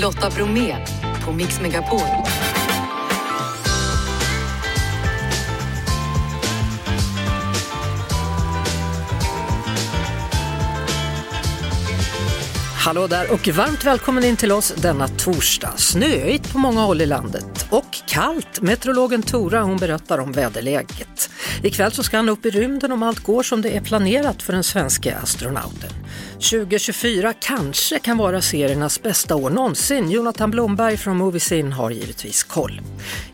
Lotta 0.00 0.30
Bromé 0.30 0.76
på 1.24 1.32
Mix 1.32 1.60
Megapol. 1.60 2.00
Hallå 12.74 13.06
där 13.06 13.32
och 13.32 13.48
varmt 13.48 13.84
välkommen 13.84 14.24
in 14.24 14.36
till 14.36 14.52
oss 14.52 14.74
denna 14.76 15.08
torsdag. 15.08 15.72
Snöigt 15.76 16.52
på 16.52 16.58
många 16.58 16.80
håll 16.80 17.00
i 17.00 17.06
landet 17.06 17.66
och 17.70 17.96
kallt. 18.06 18.60
Meteorologen 18.60 19.22
Tora 19.22 19.62
hon 19.62 19.76
berättar 19.76 20.18
om 20.18 20.32
väderläget. 20.32 21.30
Ikväll 21.62 21.92
så 21.92 22.02
ska 22.02 22.16
han 22.16 22.28
upp 22.28 22.46
i 22.46 22.50
rymden 22.50 22.92
om 22.92 23.02
allt 23.02 23.20
går 23.20 23.42
som 23.42 23.62
det 23.62 23.76
är 23.76 23.80
planerat 23.80 24.42
för 24.42 24.52
den 24.52 24.64
svenska 24.64 25.18
astronauten. 25.18 25.90
2024 26.40 27.32
kanske 27.32 27.98
kan 27.98 28.18
vara 28.18 28.42
seriernas 28.42 29.02
bästa 29.02 29.36
år 29.36 29.50
någonsin. 29.50 30.10
Jonathan 30.10 30.50
Blomberg 30.50 30.96
från 30.96 31.16
Moviesin 31.16 31.72
har 31.72 31.90
givetvis 31.90 32.42
koll. 32.42 32.80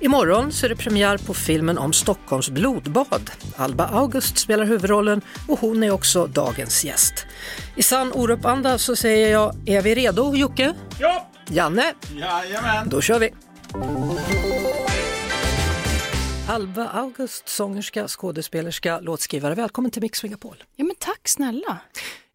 Imorgon 0.00 0.52
så 0.52 0.66
är 0.66 0.70
det 0.70 0.76
premiär 0.76 1.18
på 1.18 1.34
filmen 1.34 1.78
om 1.78 1.92
Stockholms 1.92 2.50
blodbad. 2.50 3.30
Alba 3.56 3.86
August 3.86 4.38
spelar 4.38 4.64
huvudrollen 4.64 5.20
och 5.48 5.60
hon 5.60 5.82
är 5.82 5.90
också 5.90 6.26
dagens 6.26 6.84
gäst. 6.84 7.26
I 7.76 7.82
sann 7.82 8.12
Orup-anda 8.12 8.78
så 8.78 8.96
säger 8.96 9.32
jag, 9.32 9.54
är 9.66 9.82
vi 9.82 9.94
redo 9.94 10.34
Jocke? 10.34 10.74
Ja! 11.00 11.30
Janne? 11.48 11.94
Jajamän! 12.14 12.88
Då 12.88 13.00
kör 13.00 13.18
vi! 13.18 13.30
Alba 16.48 16.88
August, 16.88 17.48
sångerska, 17.48 18.08
skådespelerska, 18.08 19.00
låtskrivare. 19.00 19.54
Välkommen 19.54 19.90
till 19.90 20.02
Mix 20.02 20.22
Megapol. 20.22 20.64
Ja 20.76 20.84
men 20.84 20.96
tack 20.98 21.28
snälla. 21.28 21.78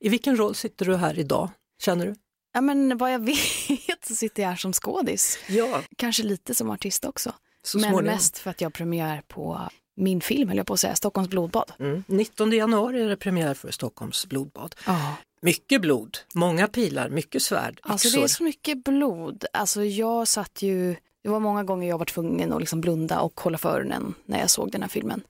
I 0.01 0.09
vilken 0.09 0.37
roll 0.37 0.55
sitter 0.55 0.85
du 0.85 0.95
här 0.95 1.19
idag, 1.19 1.49
känner 1.81 2.05
du? 2.05 2.15
Ja 2.53 2.61
men 2.61 2.97
vad 2.97 3.13
jag 3.13 3.19
vet 3.19 4.05
så 4.07 4.15
sitter 4.15 4.43
jag 4.43 4.49
här 4.49 4.55
som 4.55 4.73
skådis. 4.73 5.39
Ja. 5.49 5.81
Kanske 5.97 6.23
lite 6.23 6.55
som 6.55 6.69
artist 6.69 7.05
också. 7.05 7.33
Så 7.63 7.77
men 7.77 7.89
småningom. 7.89 8.05
mest 8.15 8.37
för 8.37 8.49
att 8.49 8.61
jag 8.61 8.65
har 8.65 8.71
premiär 8.71 9.21
på 9.27 9.61
min 9.95 10.21
film, 10.21 10.47
höll 10.49 10.57
jag 10.57 10.67
på 10.67 10.73
att 10.73 10.79
säga, 10.79 10.95
Stockholms 10.95 11.29
blodbad. 11.29 11.71
Mm. 11.79 12.03
19 12.07 12.51
januari 12.51 13.01
är 13.01 13.09
det 13.09 13.17
premiär 13.17 13.53
för 13.53 13.71
Stockholms 13.71 14.25
blodbad. 14.25 14.75
Ja. 14.85 15.15
Mycket 15.41 15.81
blod, 15.81 16.17
många 16.33 16.67
pilar, 16.67 17.09
mycket 17.09 17.41
svärd, 17.41 17.79
Alltså 17.83 18.07
yxor. 18.07 18.19
det 18.19 18.25
är 18.25 18.27
så 18.27 18.43
mycket 18.43 18.83
blod. 18.83 19.45
Alltså 19.53 19.83
jag 19.83 20.27
satt 20.27 20.61
ju, 20.61 20.95
det 21.23 21.29
var 21.29 21.39
många 21.39 21.63
gånger 21.63 21.89
jag 21.89 21.97
var 21.97 22.05
tvungen 22.05 22.53
att 22.53 22.59
liksom 22.59 22.81
blunda 22.81 23.19
och 23.19 23.39
hålla 23.41 23.57
för 23.57 23.69
öronen 23.69 24.13
när 24.25 24.39
jag 24.39 24.49
såg 24.49 24.71
den 24.71 24.81
här 24.81 24.89
filmen. 24.89 25.23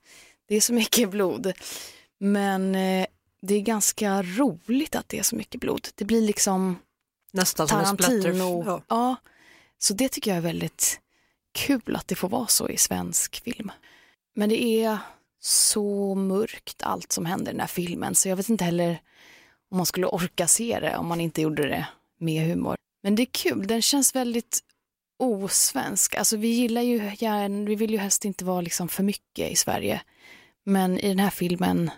Det 0.48 0.56
är 0.56 0.62
så 0.62 0.74
mycket 0.74 1.10
blod. 1.10 1.54
Men 2.20 2.76
eh, 2.76 3.06
det 3.42 3.56
är 3.56 3.62
ganska 3.62 4.24
roligt 4.24 4.96
att 4.96 5.10
det 5.10 5.20
är 5.20 5.24
så 5.24 5.36
mycket 5.36 5.62
blod. 5.62 5.88
Det 5.96 6.06
blir 6.06 6.22
liksom 6.22 6.76
Nästan 7.34 7.68
som. 7.68 7.98
Tarantino. 7.98 8.64
Ja. 8.66 8.82
Ja, 8.88 9.16
så 9.78 9.94
det 9.94 10.10
tycker 10.10 10.32
jag 10.32 10.38
är 10.38 10.42
väldigt 10.42 11.00
kul 11.54 11.96
att 11.96 12.08
det 12.08 12.16
får 12.16 12.30
vara 12.30 12.48
så 12.48 12.70
i 12.70 12.78
svensk 12.78 13.44
film. 13.44 13.72
Men 14.36 14.50
det 14.50 14.64
är 14.64 14.98
så 15.40 16.16
mörkt 16.16 16.84
allt 16.84 17.12
som 17.12 17.26
händer 17.26 17.52
i 17.52 17.54
den 17.54 17.60
här 17.60 17.68
filmen 17.68 18.16
så 18.16 18.30
jag 18.30 18.36
vet 18.36 18.50
inte 18.50 18.64
heller 18.64 19.02
om 19.72 19.78
man 19.78 19.86
skulle 19.86 20.08
orka 20.08 20.48
se 20.48 20.80
det 20.80 20.98
om 20.98 21.08
man 21.08 21.22
inte 21.22 21.42
gjorde 21.42 21.68
det 21.68 21.88
med 22.20 22.48
humor. 22.48 22.76
Men 23.04 23.16
det 23.16 23.24
är 23.24 23.28
kul, 23.32 23.68
den 23.68 23.82
känns 23.82 24.16
väldigt 24.16 24.60
osvensk. 25.20 26.16
Alltså 26.16 26.38
vi 26.38 26.48
gillar 26.48 26.82
ju 26.82 27.12
gärna, 27.18 27.66
vi 27.66 27.76
vill 27.76 27.92
ju 27.92 27.98
helst 27.98 28.26
inte 28.26 28.46
vara 28.46 28.62
liksom 28.62 28.88
för 28.88 29.04
mycket 29.04 29.52
i 29.52 29.56
Sverige. 29.56 30.02
Men 30.66 30.98
i 31.00 31.08
den 31.08 31.20
här 31.20 31.30
filmen, 31.30 31.92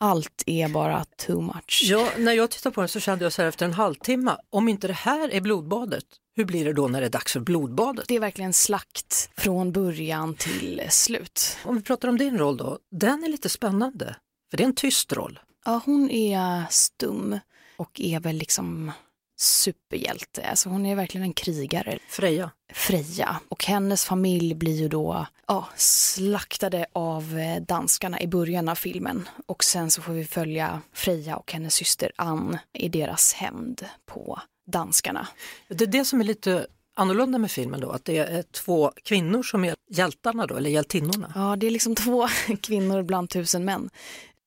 allt 0.00 0.42
är 0.46 0.68
bara 0.68 1.04
too 1.04 1.40
much. 1.40 1.80
ja, 1.84 2.08
när 2.18 2.32
jag 2.32 2.50
tittade 2.50 2.74
på 2.74 2.80
den 2.80 2.88
så 2.88 3.00
kände 3.00 3.24
jag 3.24 3.32
så 3.32 3.42
här 3.42 3.48
efter 3.48 3.66
en 3.66 3.72
halvtimme, 3.72 4.36
om 4.50 4.68
inte 4.68 4.86
det 4.86 4.92
här 4.92 5.28
är 5.28 5.40
blodbadet, 5.40 6.04
hur 6.36 6.44
blir 6.44 6.64
det 6.64 6.72
då 6.72 6.88
när 6.88 7.00
det 7.00 7.06
är 7.06 7.10
dags 7.10 7.32
för 7.32 7.40
blodbadet? 7.40 8.04
Det 8.08 8.16
är 8.16 8.20
verkligen 8.20 8.52
slakt 8.52 9.30
från 9.36 9.72
början 9.72 10.34
till 10.34 10.82
slut. 10.90 11.56
Om 11.64 11.76
vi 11.76 11.82
pratar 11.82 12.08
om 12.08 12.18
din 12.18 12.38
roll 12.38 12.56
då, 12.56 12.78
den 12.90 13.24
är 13.24 13.28
lite 13.28 13.48
spännande, 13.48 14.16
för 14.50 14.56
det 14.56 14.62
är 14.62 14.66
en 14.66 14.74
tyst 14.74 15.12
roll. 15.12 15.40
Ja, 15.64 15.80
hon 15.84 16.10
är 16.10 16.64
stum 16.70 17.38
och 17.76 18.00
är 18.00 18.20
väl 18.20 18.36
liksom 18.36 18.92
superhjälte. 19.36 20.46
Alltså 20.50 20.68
hon 20.68 20.86
är 20.86 20.96
verkligen 20.96 21.24
en 21.24 21.32
krigare. 21.32 21.98
Freja. 22.08 22.50
Freja. 22.72 23.40
Och 23.48 23.64
hennes 23.64 24.04
familj 24.04 24.54
blir 24.54 24.80
ju 24.80 24.88
då 24.88 25.26
ja, 25.46 25.68
slaktade 25.76 26.86
av 26.92 27.38
eh, 27.38 27.62
danskarna 27.62 28.20
i 28.20 28.26
början 28.26 28.68
av 28.68 28.74
filmen. 28.74 29.28
Och 29.46 29.64
sen 29.64 29.90
så 29.90 30.02
får 30.02 30.12
vi 30.12 30.24
följa 30.24 30.80
Freja 30.92 31.36
och 31.36 31.52
hennes 31.52 31.74
syster 31.74 32.12
Ann 32.16 32.58
i 32.72 32.88
deras 32.88 33.32
hämnd 33.32 33.84
på 34.06 34.40
danskarna. 34.66 35.28
Det 35.68 35.84
är 35.84 35.88
det 35.88 36.04
som 36.04 36.20
är 36.20 36.24
lite 36.24 36.66
annorlunda 36.94 37.38
med 37.38 37.50
filmen 37.50 37.80
då, 37.80 37.90
att 37.90 38.04
det 38.04 38.18
är 38.18 38.42
två 38.42 38.92
kvinnor 39.02 39.42
som 39.42 39.64
är 39.64 39.74
hjältarna 39.90 40.46
då, 40.46 40.56
eller 40.56 40.70
hjältinnorna. 40.70 41.32
Ja, 41.34 41.56
det 41.56 41.66
är 41.66 41.70
liksom 41.70 41.94
två 42.04 42.28
kvinnor 42.60 43.02
bland 43.02 43.30
tusen 43.30 43.64
män. 43.64 43.90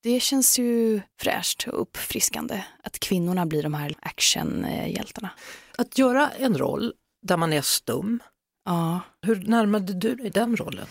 Det 0.07 0.19
känns 0.19 0.59
ju 0.59 1.01
fräscht 1.21 1.67
och 1.67 1.81
uppfriskande 1.81 2.63
att 2.83 2.99
kvinnorna 2.99 3.45
blir 3.45 3.63
de 3.63 3.73
här 3.73 3.95
actionhjältarna. 3.99 5.29
Att 5.77 5.97
göra 5.97 6.29
en 6.29 6.57
roll 6.57 6.93
där 7.21 7.37
man 7.37 7.53
är 7.53 7.61
stum, 7.61 8.19
Ja, 8.65 8.99
hur 9.21 9.35
närmade 9.35 9.93
du 9.93 10.15
dig 10.15 10.29
den 10.29 10.57
rollen? 10.57 10.87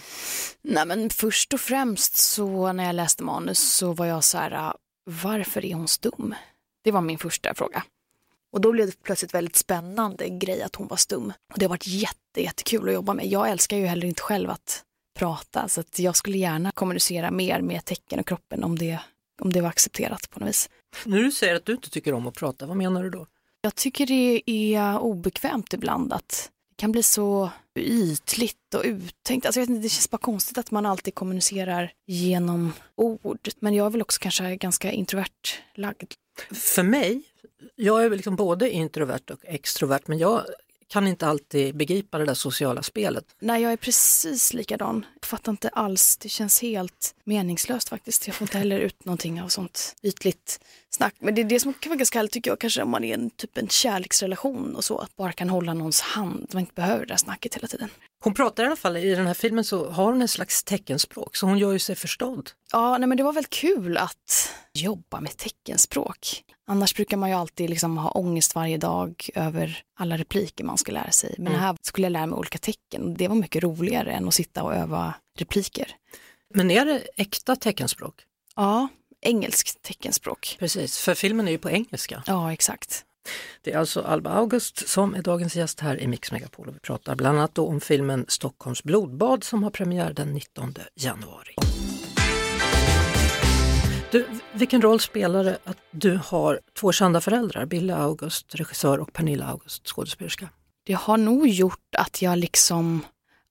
Nej 0.62 0.86
men 0.86 1.10
först 1.10 1.54
och 1.54 1.60
främst 1.60 2.16
så 2.16 2.72
när 2.72 2.84
jag 2.84 2.94
läste 2.94 3.22
manus 3.22 3.74
så 3.74 3.92
var 3.92 4.06
jag 4.06 4.24
så 4.24 4.38
här, 4.38 4.72
varför 5.04 5.64
är 5.64 5.74
hon 5.74 5.88
stum? 5.88 6.34
Det 6.84 6.90
var 6.90 7.00
min 7.00 7.18
första 7.18 7.54
fråga. 7.54 7.82
Och 8.52 8.60
då 8.60 8.72
blev 8.72 8.86
det 8.86 9.02
plötsligt 9.02 9.34
väldigt 9.34 9.56
spännande 9.56 10.28
grej 10.28 10.62
att 10.62 10.76
hon 10.76 10.88
var 10.88 10.96
stum. 10.96 11.32
Och 11.52 11.58
det 11.58 11.64
har 11.64 11.70
varit 11.70 11.86
jätte, 11.86 12.42
jättekul 12.42 12.88
att 12.88 12.94
jobba 12.94 13.14
med. 13.14 13.26
Jag 13.26 13.50
älskar 13.50 13.76
ju 13.76 13.86
heller 13.86 14.06
inte 14.06 14.22
själv 14.22 14.50
att 14.50 14.82
prata 15.16 15.68
så 15.68 15.80
att 15.80 15.98
jag 15.98 16.16
skulle 16.16 16.38
gärna 16.38 16.70
kommunicera 16.72 17.30
mer 17.30 17.60
med 17.60 17.84
tecken 17.84 18.20
och 18.20 18.26
kroppen 18.26 18.64
om 18.64 18.78
det, 18.78 18.98
om 19.40 19.52
det 19.52 19.60
var 19.60 19.68
accepterat 19.68 20.30
på 20.30 20.40
något 20.40 20.48
vis. 20.48 20.68
När 21.04 21.18
du 21.18 21.32
säger 21.32 21.54
att 21.54 21.64
du 21.64 21.72
inte 21.72 21.90
tycker 21.90 22.14
om 22.14 22.26
att 22.26 22.34
prata, 22.34 22.66
vad 22.66 22.76
menar 22.76 23.02
du 23.02 23.10
då? 23.10 23.26
Jag 23.60 23.74
tycker 23.74 24.06
det 24.06 24.42
är 24.46 24.98
obekvämt 24.98 25.72
ibland 25.74 26.12
att 26.12 26.50
det 26.68 26.76
kan 26.76 26.92
bli 26.92 27.02
så 27.02 27.50
ytligt 27.78 28.74
och 28.74 28.82
uttänkt. 28.84 29.46
Alltså 29.46 29.60
jag 29.60 29.66
vet 29.66 29.70
inte, 29.70 29.82
det 29.82 29.88
känns 29.88 30.10
bara 30.10 30.18
konstigt 30.18 30.58
att 30.58 30.70
man 30.70 30.86
alltid 30.86 31.14
kommunicerar 31.14 31.92
genom 32.06 32.72
ord. 32.94 33.48
Men 33.60 33.74
jag 33.74 33.86
är 33.86 33.90
väl 33.90 34.02
också 34.02 34.18
kanske 34.20 34.56
ganska 34.56 34.92
introvert 34.92 35.62
lagd. 35.74 36.12
För 36.52 36.82
mig, 36.82 37.22
jag 37.74 38.04
är 38.04 38.08
väl 38.08 38.16
liksom 38.16 38.36
både 38.36 38.70
introvert 38.70 39.30
och 39.30 39.40
extrovert, 39.42 40.02
men 40.06 40.18
jag 40.18 40.44
kan 40.88 41.06
inte 41.06 41.26
alltid 41.26 41.76
begripa 41.76 42.18
det 42.18 42.24
där 42.24 42.34
sociala 42.34 42.82
spelet. 42.82 43.24
Nej, 43.38 43.62
jag 43.62 43.72
är 43.72 43.76
precis 43.76 44.52
likadan. 44.52 45.06
Jag 45.20 45.28
fattar 45.28 45.52
inte 45.52 45.68
alls. 45.68 46.16
Det 46.16 46.28
känns 46.28 46.62
helt 46.62 47.14
meningslöst 47.24 47.88
faktiskt. 47.88 48.26
Jag 48.26 48.36
får 48.36 48.44
inte 48.44 48.58
heller 48.58 48.78
ut 48.78 49.04
någonting 49.04 49.42
av 49.42 49.48
sånt 49.48 49.96
ytligt 50.02 50.60
snack. 50.96 51.14
Men 51.18 51.34
det 51.34 51.40
är 51.40 51.44
det 51.44 51.60
som 51.60 51.74
kan 51.74 51.90
vara 51.90 51.98
ganska 51.98 52.18
härligt 52.18 52.32
tycker 52.32 52.50
jag, 52.50 52.60
kanske 52.60 52.82
om 52.82 52.90
man 52.90 53.04
är 53.04 53.14
en 53.14 53.30
typ 53.30 53.58
en 53.58 53.68
kärleksrelation 53.68 54.76
och 54.76 54.84
så. 54.84 54.98
Att 54.98 55.16
bara 55.16 55.32
kan 55.32 55.50
hålla 55.50 55.74
någons 55.74 56.00
hand. 56.00 56.50
Man 56.52 56.60
inte 56.60 56.74
behöver 56.74 57.06
det 57.06 57.12
där 57.12 57.16
snacket 57.16 57.54
hela 57.54 57.68
tiden. 57.68 57.88
Hon 58.24 58.34
pratar 58.34 58.62
i 58.62 58.66
alla 58.66 58.76
fall, 58.76 58.96
i 58.96 59.14
den 59.14 59.26
här 59.26 59.34
filmen 59.34 59.64
så 59.64 59.90
har 59.90 60.04
hon 60.04 60.22
en 60.22 60.28
slags 60.28 60.64
teckenspråk, 60.64 61.36
så 61.36 61.46
hon 61.46 61.58
gör 61.58 61.72
ju 61.72 61.78
sig 61.78 61.96
förstådd. 61.96 62.50
Ja, 62.72 62.98
nej, 62.98 63.08
men 63.08 63.16
det 63.16 63.24
var 63.24 63.32
väl 63.32 63.44
kul 63.44 63.96
att 63.96 64.54
jobba 64.72 65.20
med 65.20 65.36
teckenspråk. 65.36 66.42
Annars 66.68 66.94
brukar 66.94 67.16
man 67.16 67.28
ju 67.28 67.34
alltid 67.34 67.70
liksom 67.70 67.98
ha 67.98 68.10
ångest 68.10 68.54
varje 68.54 68.78
dag 68.78 69.28
över 69.34 69.82
alla 69.98 70.16
repliker 70.16 70.64
man 70.64 70.78
ska 70.78 70.92
lära 70.92 71.10
sig. 71.10 71.34
Men 71.38 71.54
här 71.54 71.76
skulle 71.82 72.04
jag 72.06 72.12
lära 72.12 72.26
mig 72.26 72.38
olika 72.38 72.58
tecken. 72.58 73.14
Det 73.14 73.28
var 73.28 73.36
mycket 73.36 73.62
roligare 73.62 74.12
än 74.12 74.28
att 74.28 74.34
sitta 74.34 74.62
och 74.62 74.74
öva 74.74 75.14
repliker. 75.38 75.96
Men 76.54 76.70
är 76.70 76.84
det 76.84 76.98
äkta 77.16 77.56
teckenspråk? 77.56 78.14
Ja, 78.56 78.88
engelskt 79.20 79.82
teckenspråk. 79.82 80.56
Precis, 80.58 80.98
för 80.98 81.14
filmen 81.14 81.48
är 81.48 81.52
ju 81.52 81.58
på 81.58 81.70
engelska. 81.70 82.22
Ja, 82.26 82.52
exakt. 82.52 83.04
Det 83.62 83.72
är 83.72 83.78
alltså 83.78 84.02
Alba 84.02 84.30
August 84.30 84.88
som 84.88 85.14
är 85.14 85.22
dagens 85.22 85.56
gäst 85.56 85.80
här 85.80 86.00
i 86.00 86.06
Mix 86.06 86.32
Megapol 86.32 86.68
och 86.68 86.74
vi 86.74 86.78
pratar 86.78 87.14
bland 87.14 87.38
annat 87.38 87.58
om 87.58 87.80
filmen 87.80 88.24
Stockholms 88.28 88.82
blodbad 88.82 89.44
som 89.44 89.62
har 89.62 89.70
premiär 89.70 90.12
den 90.12 90.32
19 90.32 90.74
januari. 90.94 91.54
Du, 94.10 94.26
vilken 94.52 94.82
roll 94.82 95.00
spelar 95.00 95.44
det 95.44 95.58
att 95.64 95.78
du 95.90 96.20
har 96.24 96.60
två 96.78 96.92
kända 96.92 97.20
föräldrar, 97.20 97.66
Billy 97.66 97.92
August, 97.92 98.54
regissör 98.54 98.98
och 98.98 99.12
Pernilla 99.12 99.46
August, 99.46 99.86
skådespelerska? 99.86 100.48
Det 100.84 100.92
har 100.92 101.16
nog 101.16 101.48
gjort 101.48 101.94
att 101.96 102.22
jag 102.22 102.38
liksom, 102.38 103.04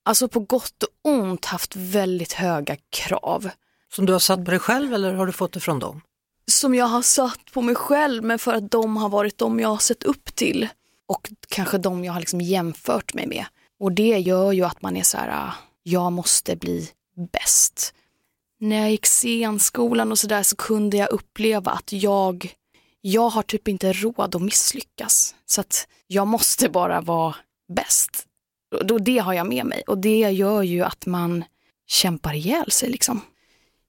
alltså 0.03 0.27
på 0.27 0.39
gott 0.39 0.83
och 0.83 1.11
ont 1.11 1.45
haft 1.45 1.75
väldigt 1.75 2.33
höga 2.33 2.77
krav. 2.89 3.49
Som 3.95 4.05
du 4.05 4.13
har 4.13 4.19
satt 4.19 4.45
på 4.45 4.51
dig 4.51 4.59
själv 4.59 4.93
eller 4.93 5.13
har 5.13 5.25
du 5.25 5.31
fått 5.31 5.53
det 5.53 5.59
från 5.59 5.79
dem? 5.79 6.01
som 6.47 6.75
jag 6.75 6.85
har 6.85 7.01
satt 7.01 7.51
på 7.53 7.61
mig 7.61 7.75
själv 7.75 8.23
men 8.23 8.39
för 8.39 8.53
att 8.53 8.71
de 8.71 8.97
har 8.97 9.09
varit 9.09 9.37
de 9.37 9.59
jag 9.59 9.69
har 9.69 9.77
sett 9.77 10.03
upp 10.03 10.35
till 10.35 10.67
och 11.07 11.31
kanske 11.47 11.77
de 11.77 12.05
jag 12.05 12.13
har 12.13 12.19
liksom 12.19 12.41
jämfört 12.41 13.13
mig 13.13 13.27
med. 13.27 13.45
Och 13.79 13.91
det 13.91 14.19
gör 14.19 14.51
ju 14.51 14.63
att 14.63 14.81
man 14.81 14.97
är 14.97 15.03
så 15.03 15.17
här, 15.17 15.29
ah, 15.29 15.53
jag 15.83 16.11
måste 16.11 16.55
bli 16.55 16.89
bäst. 17.31 17.93
När 18.59 18.81
jag 18.81 18.91
gick 18.91 19.05
scenskolan 19.05 20.11
och 20.11 20.19
sådär 20.19 20.43
så 20.43 20.55
kunde 20.55 20.97
jag 20.97 21.11
uppleva 21.11 21.71
att 21.71 21.93
jag, 21.93 22.53
jag 23.01 23.29
har 23.29 23.41
typ 23.41 23.67
inte 23.67 23.93
råd 23.93 24.35
att 24.35 24.41
misslyckas. 24.41 25.35
Så 25.45 25.61
att 25.61 25.87
jag 26.07 26.27
måste 26.27 26.69
bara 26.69 27.01
vara 27.01 27.35
bäst. 27.73 28.25
Och 28.91 29.01
det 29.01 29.17
har 29.17 29.33
jag 29.33 29.47
med 29.47 29.65
mig 29.65 29.83
och 29.87 29.97
det 29.97 30.19
gör 30.19 30.61
ju 30.61 30.83
att 30.83 31.05
man 31.05 31.43
kämpar 31.87 32.33
ihjäl 32.33 32.71
sig 32.71 32.89
liksom. 32.89 33.21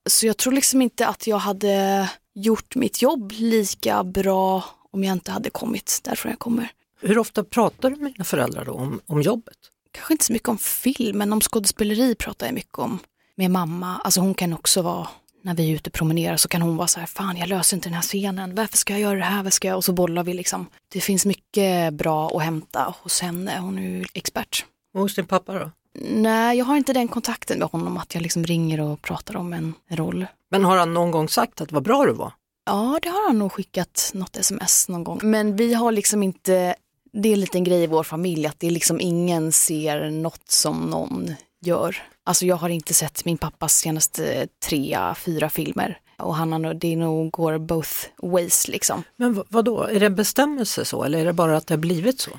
Så 0.07 0.27
jag 0.27 0.37
tror 0.37 0.53
liksom 0.53 0.83
inte 0.83 1.07
att 1.07 1.27
jag 1.27 1.39
hade 1.39 2.11
gjort 2.35 2.75
mitt 2.75 3.03
jobb 3.03 3.33
lika 3.37 4.05
bra 4.05 4.65
om 4.91 5.05
jag 5.05 5.13
inte 5.13 5.33
hade 5.33 5.51
kommit 5.51 6.01
därifrån 6.05 6.31
jag 6.31 6.39
kommer. 6.39 6.69
Hur 7.01 7.19
ofta 7.19 7.45
pratar 7.45 7.91
du 7.91 7.97
med 7.97 8.13
dina 8.13 8.25
föräldrar 8.25 8.65
då 8.65 8.73
om, 8.73 9.01
om 9.07 9.23
jobbet? 9.23 9.57
Kanske 9.93 10.15
inte 10.15 10.25
så 10.25 10.33
mycket 10.33 10.49
om 10.49 10.59
film, 10.59 11.19
men 11.19 11.33
om 11.33 11.41
skådespeleri 11.41 12.15
pratar 12.15 12.47
jag 12.47 12.55
mycket 12.55 12.79
om. 12.79 12.99
Med 13.35 13.51
mamma, 13.51 14.01
alltså 14.05 14.21
hon 14.21 14.35
kan 14.35 14.53
också 14.53 14.83
vara, 14.83 15.09
när 15.43 15.55
vi 15.55 15.71
är 15.71 15.75
ute 15.75 15.91
och 15.91 15.95
promenerar 15.95 16.37
så 16.37 16.49
kan 16.49 16.63
hon 16.63 16.77
vara 16.77 16.89
så 16.89 17.01
här, 17.01 17.07
fan 17.07 17.37
jag 17.37 17.49
löser 17.49 17.77
inte 17.77 17.89
den 17.89 17.95
här 17.95 18.03
scenen, 18.03 18.55
varför 18.55 18.77
ska 18.77 18.93
jag 18.93 19.01
göra 19.01 19.19
det 19.19 19.25
här, 19.25 19.43
vad 19.43 19.53
ska 19.53 19.69
jag? 19.69 19.77
Och 19.77 19.85
så 19.85 19.93
bollar 19.93 20.25
vi 20.25 20.35
liksom. 20.35 20.67
Det 20.89 21.01
finns 21.01 21.27
mycket 21.27 21.95
bra 21.95 22.37
att 22.37 22.43
hämta 22.43 22.95
hos 23.03 23.21
henne, 23.21 23.59
hon 23.59 23.79
är 23.79 23.83
ju 23.83 24.05
expert. 24.15 24.65
Och 24.95 25.01
hos 25.01 25.15
din 25.15 25.27
pappa 25.27 25.59
då? 25.59 25.71
Nej, 26.01 26.59
jag 26.59 26.65
har 26.65 26.77
inte 26.77 26.93
den 26.93 27.09
kontakten 27.09 27.59
med 27.59 27.69
honom 27.69 27.97
att 27.97 28.15
jag 28.15 28.23
liksom 28.23 28.45
ringer 28.45 28.81
och 28.81 29.03
pratar 29.03 29.37
om 29.37 29.53
en 29.53 29.75
roll. 29.89 30.27
Men 30.51 30.65
har 30.65 30.77
han 30.77 30.95
någon 30.95 31.11
gång 31.11 31.29
sagt 31.29 31.61
att 31.61 31.73
vad 31.73 31.83
bra 31.83 32.07
du 32.07 32.13
var? 32.13 32.33
Ja, 32.67 32.99
det 33.03 33.09
har 33.09 33.27
han 33.27 33.39
nog 33.39 33.53
skickat 33.53 34.11
något 34.15 34.37
sms 34.37 34.89
någon 34.89 35.05
gång. 35.05 35.21
Men 35.23 35.57
vi 35.57 35.75
har 35.75 35.93
liksom 35.93 36.23
inte, 36.23 36.75
det 37.13 37.29
är 37.29 37.33
en 37.33 37.41
liten 37.41 37.65
grej 37.65 37.83
i 37.83 37.87
vår 37.87 38.03
familj 38.03 38.47
att 38.47 38.61
det 38.61 38.67
är 38.67 38.71
liksom 38.71 39.01
ingen 39.01 39.53
ser 39.53 40.11
något 40.11 40.51
som 40.51 40.81
någon 40.81 41.35
gör. 41.65 41.97
Alltså 42.25 42.47
jag 42.47 42.57
har 42.57 42.69
inte 42.69 42.95
sett 42.95 43.25
min 43.25 43.39
pappas 43.39 43.75
senaste 43.75 44.49
tre, 44.65 44.99
fyra 45.17 45.51
filmer. 45.51 45.99
Och 46.19 46.35
han 46.35 46.53
har, 46.53 46.75
det 46.75 46.97
nog 46.97 47.31
går 47.31 47.59
both 47.59 48.07
ways 48.23 48.69
liksom. 48.69 49.03
Men 49.17 49.45
vad 49.49 49.65
då? 49.65 49.83
är 49.83 50.01
det 50.01 50.07
en 50.07 50.15
bestämmelse 50.15 50.85
så 50.85 51.05
eller 51.05 51.19
är 51.19 51.25
det 51.25 51.33
bara 51.33 51.57
att 51.57 51.67
det 51.67 51.75
har 51.75 51.79
blivit 51.79 52.21
så? 52.21 52.31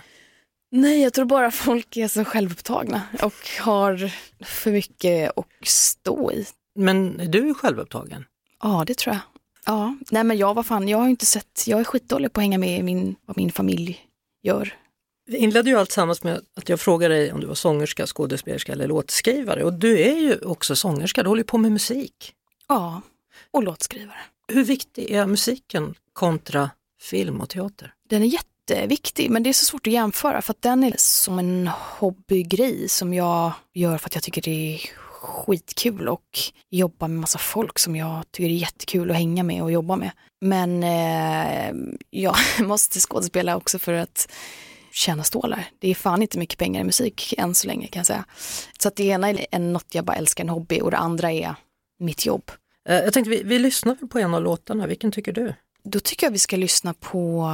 Nej, 0.71 1.01
jag 1.01 1.13
tror 1.13 1.25
bara 1.25 1.51
folk 1.51 1.97
är 1.97 2.07
så 2.07 2.25
självupptagna 2.25 3.01
och 3.21 3.33
har 3.59 4.11
för 4.45 4.71
mycket 4.71 5.37
att 5.37 5.45
stå 5.63 6.31
i. 6.31 6.45
Men 6.75 7.19
är 7.19 7.27
du 7.27 7.53
självupptagen? 7.53 8.25
Ja, 8.61 8.83
det 8.87 8.97
tror 8.97 9.15
jag. 9.15 9.21
Ja, 9.65 9.95
nej 10.11 10.23
men 10.23 10.37
jag, 10.37 10.53
vad 10.53 10.65
fan, 10.65 10.87
jag 10.87 10.97
har 10.97 11.07
inte 11.07 11.25
sett, 11.25 11.63
jag 11.67 11.79
är 11.79 11.83
skitdålig 11.83 12.33
på 12.33 12.39
att 12.39 12.43
hänga 12.43 12.57
med 12.57 12.79
i 12.79 12.83
min, 12.83 13.15
vad 13.25 13.37
min 13.37 13.51
familj 13.51 13.99
gör. 14.43 14.73
Vi 15.25 15.37
inledde 15.37 15.69
ju 15.69 15.79
alltsammans 15.79 16.23
med 16.23 16.41
att 16.55 16.69
jag 16.69 16.79
frågade 16.79 17.15
dig 17.15 17.31
om 17.31 17.39
du 17.39 17.47
var 17.47 17.55
sångerska, 17.55 18.07
skådespelerska 18.07 18.71
eller 18.71 18.87
låtskrivare 18.87 19.63
och 19.63 19.73
du 19.73 19.99
är 19.99 20.15
ju 20.15 20.39
också 20.39 20.75
sångerska, 20.75 21.23
du 21.23 21.29
håller 21.29 21.43
på 21.43 21.57
med 21.57 21.71
musik. 21.71 22.33
Ja, 22.67 23.01
och 23.51 23.63
låtskrivare. 23.63 24.19
Hur 24.47 24.63
viktig 24.63 25.11
är 25.11 25.25
musiken 25.25 25.95
kontra 26.13 26.69
film 27.01 27.41
och 27.41 27.49
teater? 27.49 27.93
Den 28.09 28.23
är 28.23 28.27
jätteviktig 28.69 29.31
men 29.31 29.43
det 29.43 29.49
är 29.49 29.53
så 29.53 29.65
svårt 29.65 29.87
att 29.87 29.93
jämföra 29.93 30.41
för 30.41 30.53
att 30.53 30.61
den 30.61 30.83
är 30.83 30.93
som 30.97 31.39
en 31.39 31.67
hobbygrej 31.99 32.89
som 32.89 33.13
jag 33.13 33.51
gör 33.73 33.97
för 33.97 34.09
att 34.09 34.15
jag 34.15 34.23
tycker 34.23 34.41
det 34.41 34.75
är 34.75 34.79
skitkul 35.21 36.07
och 36.07 36.39
jobba 36.69 37.07
med 37.07 37.19
massa 37.19 37.39
folk 37.39 37.79
som 37.79 37.95
jag 37.95 38.31
tycker 38.31 38.49
är 38.49 38.53
jättekul 38.53 39.11
att 39.11 39.17
hänga 39.17 39.43
med 39.43 39.63
och 39.63 39.71
jobba 39.71 39.95
med. 39.95 40.11
Men 40.41 40.83
eh, 40.83 41.73
jag 42.09 42.35
måste 42.67 42.99
skådespela 42.99 43.55
också 43.55 43.79
för 43.79 43.93
att 43.93 44.31
tjäna 44.91 45.23
stålar. 45.23 45.65
Det 45.79 45.89
är 45.89 45.95
fan 45.95 46.21
inte 46.21 46.39
mycket 46.39 46.59
pengar 46.59 46.81
i 46.81 46.83
musik 46.83 47.33
än 47.37 47.55
så 47.55 47.67
länge 47.67 47.87
kan 47.87 47.99
jag 47.99 48.05
säga. 48.05 48.25
Så 48.79 48.87
att 48.87 48.95
det 48.95 49.03
ena 49.03 49.29
är 49.29 49.59
något 49.59 49.95
jag 49.95 50.05
bara 50.05 50.17
älskar, 50.17 50.43
en 50.43 50.49
hobby 50.49 50.81
och 50.81 50.91
det 50.91 50.97
andra 50.97 51.31
är 51.31 51.55
mitt 51.99 52.25
jobb. 52.25 52.51
Eh, 52.89 52.95
jag 52.95 53.13
tänkte 53.13 53.29
vi, 53.29 53.43
vi 53.43 53.59
lyssnar 53.59 53.95
på 53.95 54.19
en 54.19 54.33
av 54.33 54.43
låtarna, 54.43 54.87
vilken 54.87 55.11
tycker 55.11 55.33
du? 55.33 55.53
Då 55.89 55.99
tycker 55.99 56.25
jag 56.25 56.31
vi 56.31 56.39
ska 56.39 56.57
lyssna 56.57 56.93
på 56.93 57.53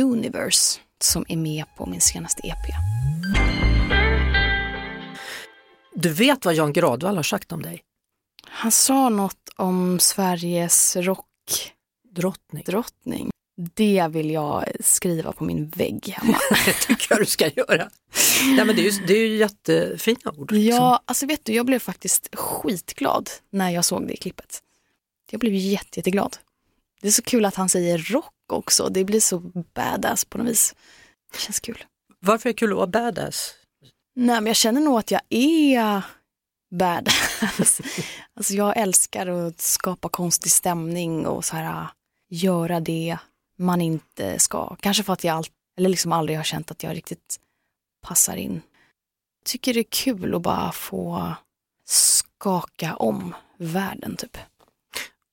Universe 0.00 0.80
som 1.00 1.24
är 1.28 1.36
med 1.36 1.64
på 1.76 1.86
min 1.86 2.00
senaste 2.00 2.42
EP. 2.46 2.74
Du 5.94 6.12
vet 6.12 6.44
vad 6.44 6.54
Jan 6.54 6.72
Gradvall 6.72 7.16
har 7.16 7.22
sagt 7.22 7.52
om 7.52 7.62
dig? 7.62 7.82
Han 8.44 8.72
sa 8.72 9.08
något 9.08 9.48
om 9.56 9.98
Sveriges 9.98 10.96
rockdrottning. 10.96 12.64
Drottning. 12.66 13.30
Det 13.74 14.06
vill 14.10 14.30
jag 14.30 14.64
skriva 14.80 15.32
på 15.32 15.44
min 15.44 15.68
vägg 15.68 16.08
hemma. 16.08 16.38
det 16.66 16.72
tycker 16.72 17.06
jag 17.10 17.18
du 17.18 17.26
ska 17.26 17.48
göra. 17.48 17.90
Nej, 18.56 18.64
men 18.64 18.76
det, 18.76 18.86
är 18.86 18.90
ju, 18.90 19.06
det 19.06 19.14
är 19.14 19.28
ju 19.28 19.36
jättefina 19.36 20.32
ord. 20.36 20.52
Liksom. 20.52 20.76
Ja, 20.76 21.00
alltså 21.04 21.26
vet 21.26 21.44
du, 21.44 21.52
jag 21.52 21.66
blev 21.66 21.78
faktiskt 21.78 22.36
skitglad 22.36 23.30
när 23.50 23.70
jag 23.70 23.84
såg 23.84 24.06
det 24.06 24.12
i 24.12 24.16
klippet. 24.16 24.62
Jag 25.30 25.40
blev 25.40 25.54
jätte, 25.54 25.98
jätteglad. 25.98 26.36
Det 27.04 27.08
är 27.08 27.12
så 27.12 27.22
kul 27.22 27.44
att 27.44 27.54
han 27.54 27.68
säger 27.68 27.98
rock 27.98 28.52
också. 28.52 28.88
Det 28.88 29.04
blir 29.04 29.20
så 29.20 29.38
badass 29.74 30.24
på 30.24 30.38
något 30.38 30.46
vis. 30.46 30.74
Det 31.32 31.38
känns 31.38 31.60
kul. 31.60 31.84
Varför 32.20 32.48
är 32.48 32.52
det 32.52 32.58
kul 32.58 32.70
att 32.70 32.76
vara 32.76 32.86
badass? 32.86 33.54
Nej, 34.14 34.36
men 34.36 34.46
jag 34.46 34.56
känner 34.56 34.80
nog 34.80 34.98
att 34.98 35.10
jag 35.10 35.20
är 35.28 36.02
badass. 36.70 37.80
alltså 38.34 38.54
jag 38.54 38.76
älskar 38.76 39.26
att 39.26 39.60
skapa 39.60 40.08
konstig 40.08 40.52
stämning 40.52 41.26
och 41.26 41.44
så 41.44 41.56
här 41.56 41.88
göra 42.30 42.80
det 42.80 43.18
man 43.56 43.80
inte 43.80 44.38
ska. 44.38 44.76
Kanske 44.80 45.02
för 45.02 45.12
att 45.12 45.24
jag 45.24 45.36
all, 45.36 45.44
eller 45.78 45.88
liksom 45.88 46.12
aldrig 46.12 46.38
har 46.38 46.44
känt 46.44 46.70
att 46.70 46.82
jag 46.82 46.96
riktigt 46.96 47.40
passar 48.02 48.36
in. 48.36 48.62
Tycker 49.44 49.74
det 49.74 49.80
är 49.80 49.86
kul 49.90 50.34
att 50.34 50.42
bara 50.42 50.72
få 50.72 51.34
skaka 51.84 52.96
om 52.96 53.34
världen 53.58 54.16
typ. 54.16 54.36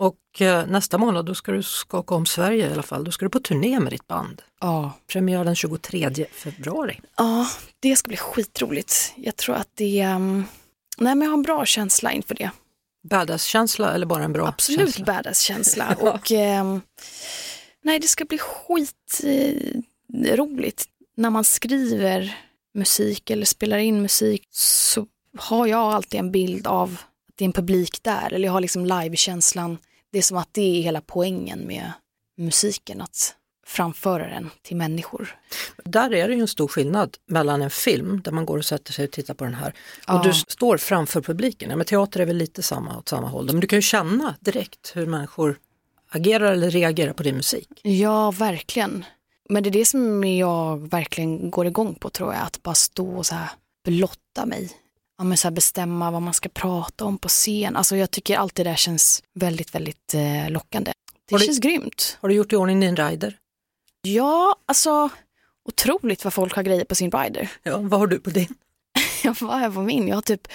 Och 0.02 0.42
eh, 0.42 0.68
nästa 0.68 0.98
månad 0.98 1.26
då 1.26 1.36
ska 1.36 1.52
du 1.52 1.64
skaka 1.64 2.16
om 2.16 2.26
Sverige 2.26 2.70
i 2.70 2.74
alla 2.74 2.84
fall. 2.84 3.04
Då 3.04 3.12
ska 3.12 3.26
du 3.26 3.30
på 3.30 3.40
turné 3.40 3.80
med 3.80 3.94
ditt 3.94 4.08
band. 4.08 4.42
Ja. 4.60 4.94
Premiär 5.08 5.44
den 5.44 5.56
23 5.56 6.26
februari. 6.32 7.00
Ja, 7.18 7.48
det 7.80 7.96
ska 7.96 8.08
bli 8.08 8.18
skitroligt. 8.18 9.14
Jag 9.16 9.36
tror 9.36 9.56
att 9.56 9.70
det, 9.76 10.06
um... 10.06 10.46
nej 10.98 11.16
men 11.16 11.22
jag 11.22 11.30
har 11.30 11.38
en 11.38 11.42
bra 11.42 11.66
känsla 11.66 12.12
inför 12.12 12.36
det. 12.36 12.52
Badass-känsla 13.10 13.94
eller 13.94 14.06
bara 14.06 14.24
en 14.24 14.34
bra 14.34 14.48
Absolut 14.48 14.96
känsla? 14.96 15.06
badass-känsla. 15.06 15.96
Och 16.00 16.32
um... 16.32 16.82
nej, 17.82 18.00
det 18.00 18.08
ska 18.08 18.26
bli 18.26 18.38
skitroligt. 18.38 18.96
När 21.16 21.30
man 21.30 21.44
skriver 21.44 22.38
musik 22.74 23.30
eller 23.30 23.46
spelar 23.46 23.78
in 23.78 24.02
musik 24.02 24.48
så 24.52 25.08
har 25.38 25.68
jag 25.68 25.94
alltid 25.94 26.20
en 26.20 26.32
bild 26.32 26.68
av 26.68 26.98
att 27.30 27.38
det 27.38 27.44
är 27.44 27.48
en 27.48 27.54
publik 27.54 28.04
där. 28.04 28.34
Eller 28.34 28.48
jag 28.48 28.54
har 28.54 28.62
liksom 28.62 28.86
live-känslan 28.86 29.78
det 30.12 30.18
är 30.18 30.22
som 30.22 30.38
att 30.38 30.50
det 30.52 30.80
är 30.80 30.82
hela 30.82 31.02
poängen 31.02 31.68
med 31.68 31.92
musiken, 32.38 33.02
att 33.02 33.36
framföra 33.66 34.28
den 34.28 34.50
till 34.62 34.78
människor. 34.78 35.36
Där 35.84 36.14
är 36.14 36.28
det 36.28 36.34
ju 36.34 36.42
en 36.42 36.48
stor 36.48 36.68
skillnad 36.68 37.18
mellan 37.26 37.62
en 37.62 37.70
film 37.70 38.22
där 38.22 38.32
man 38.32 38.46
går 38.46 38.58
och 38.58 38.66
sätter 38.66 38.94
sig 38.94 39.06
och 39.06 39.12
tittar 39.12 39.34
på 39.34 39.44
den 39.44 39.54
här 39.54 39.74
ja. 40.08 40.18
och 40.18 40.26
du 40.26 40.34
står 40.34 40.78
framför 40.78 41.22
publiken. 41.22 41.70
Ja, 41.70 41.76
men 41.76 41.86
teater 41.86 42.20
är 42.20 42.26
väl 42.26 42.38
lite 42.38 42.64
samma 42.64 42.98
åt 42.98 43.10
samma 43.10 43.28
håll, 43.28 43.46
men 43.46 43.60
du 43.60 43.68
kan 43.68 43.78
ju 43.78 43.82
känna 43.82 44.36
direkt 44.40 44.92
hur 44.96 45.06
människor 45.06 45.60
agerar 46.10 46.52
eller 46.52 46.72
reagerar 46.72 47.14
på 47.14 47.24
din 47.24 47.36
musik. 47.36 47.68
Ja, 47.82 48.32
verkligen. 48.32 49.06
Men 49.50 49.64
det 49.64 49.70
är 49.70 49.72
det 49.72 49.86
som 49.86 50.24
jag 50.24 50.90
verkligen 50.90 51.52
går 51.52 51.68
igång 51.68 51.96
på 51.96 52.10
tror 52.10 52.34
jag, 52.34 52.44
att 52.44 52.64
bara 52.64 52.76
stå 52.76 53.18
och 53.18 53.26
så 53.26 53.36
här 53.36 53.50
blotta 53.84 54.46
mig 54.46 54.72
ja, 55.22 55.26
men 55.26 55.38
så 55.38 55.48
här 55.48 55.52
bestämma 55.52 56.12
vad 56.12 56.22
man 56.22 56.34
ska 56.34 56.50
prata 56.50 57.06
om 57.06 57.18
på 57.18 57.28
scen. 57.28 57.76
Alltså 57.76 57.96
jag 57.96 58.12
tycker 58.12 58.38
allt 58.38 58.56
det 58.56 58.64
där 58.64 58.76
känns 58.76 59.24
väldigt, 59.34 59.76
väldigt 59.76 60.14
eh, 60.14 60.50
lockande. 60.50 60.94
Det 61.30 61.38
du, 61.38 61.46
känns 61.46 61.60
grymt. 61.60 62.18
Har 62.22 62.30
du 62.30 62.36
gjort 62.36 62.54
i 62.54 62.56
ordning 62.56 62.80
din 62.80 62.96
rider? 62.96 63.38
Ja, 64.02 64.56
alltså 64.66 65.10
otroligt 65.66 66.24
vad 66.24 66.34
folk 66.34 66.56
har 66.56 66.64
grejer 66.64 66.86
på 66.86 66.96
sin 66.96 67.12
rider. 67.12 67.52
Ja, 67.64 67.78
vad 67.78 68.00
har 68.00 68.08
du 68.08 68.20
på 68.20 68.30
din? 68.30 68.56
ja, 69.24 69.36
vad 69.42 69.54
har 69.54 69.62
jag 69.62 69.74
på 69.74 69.82
min? 69.82 70.08
Jag 70.08 70.16
har 70.16 70.22
typ 70.22 70.48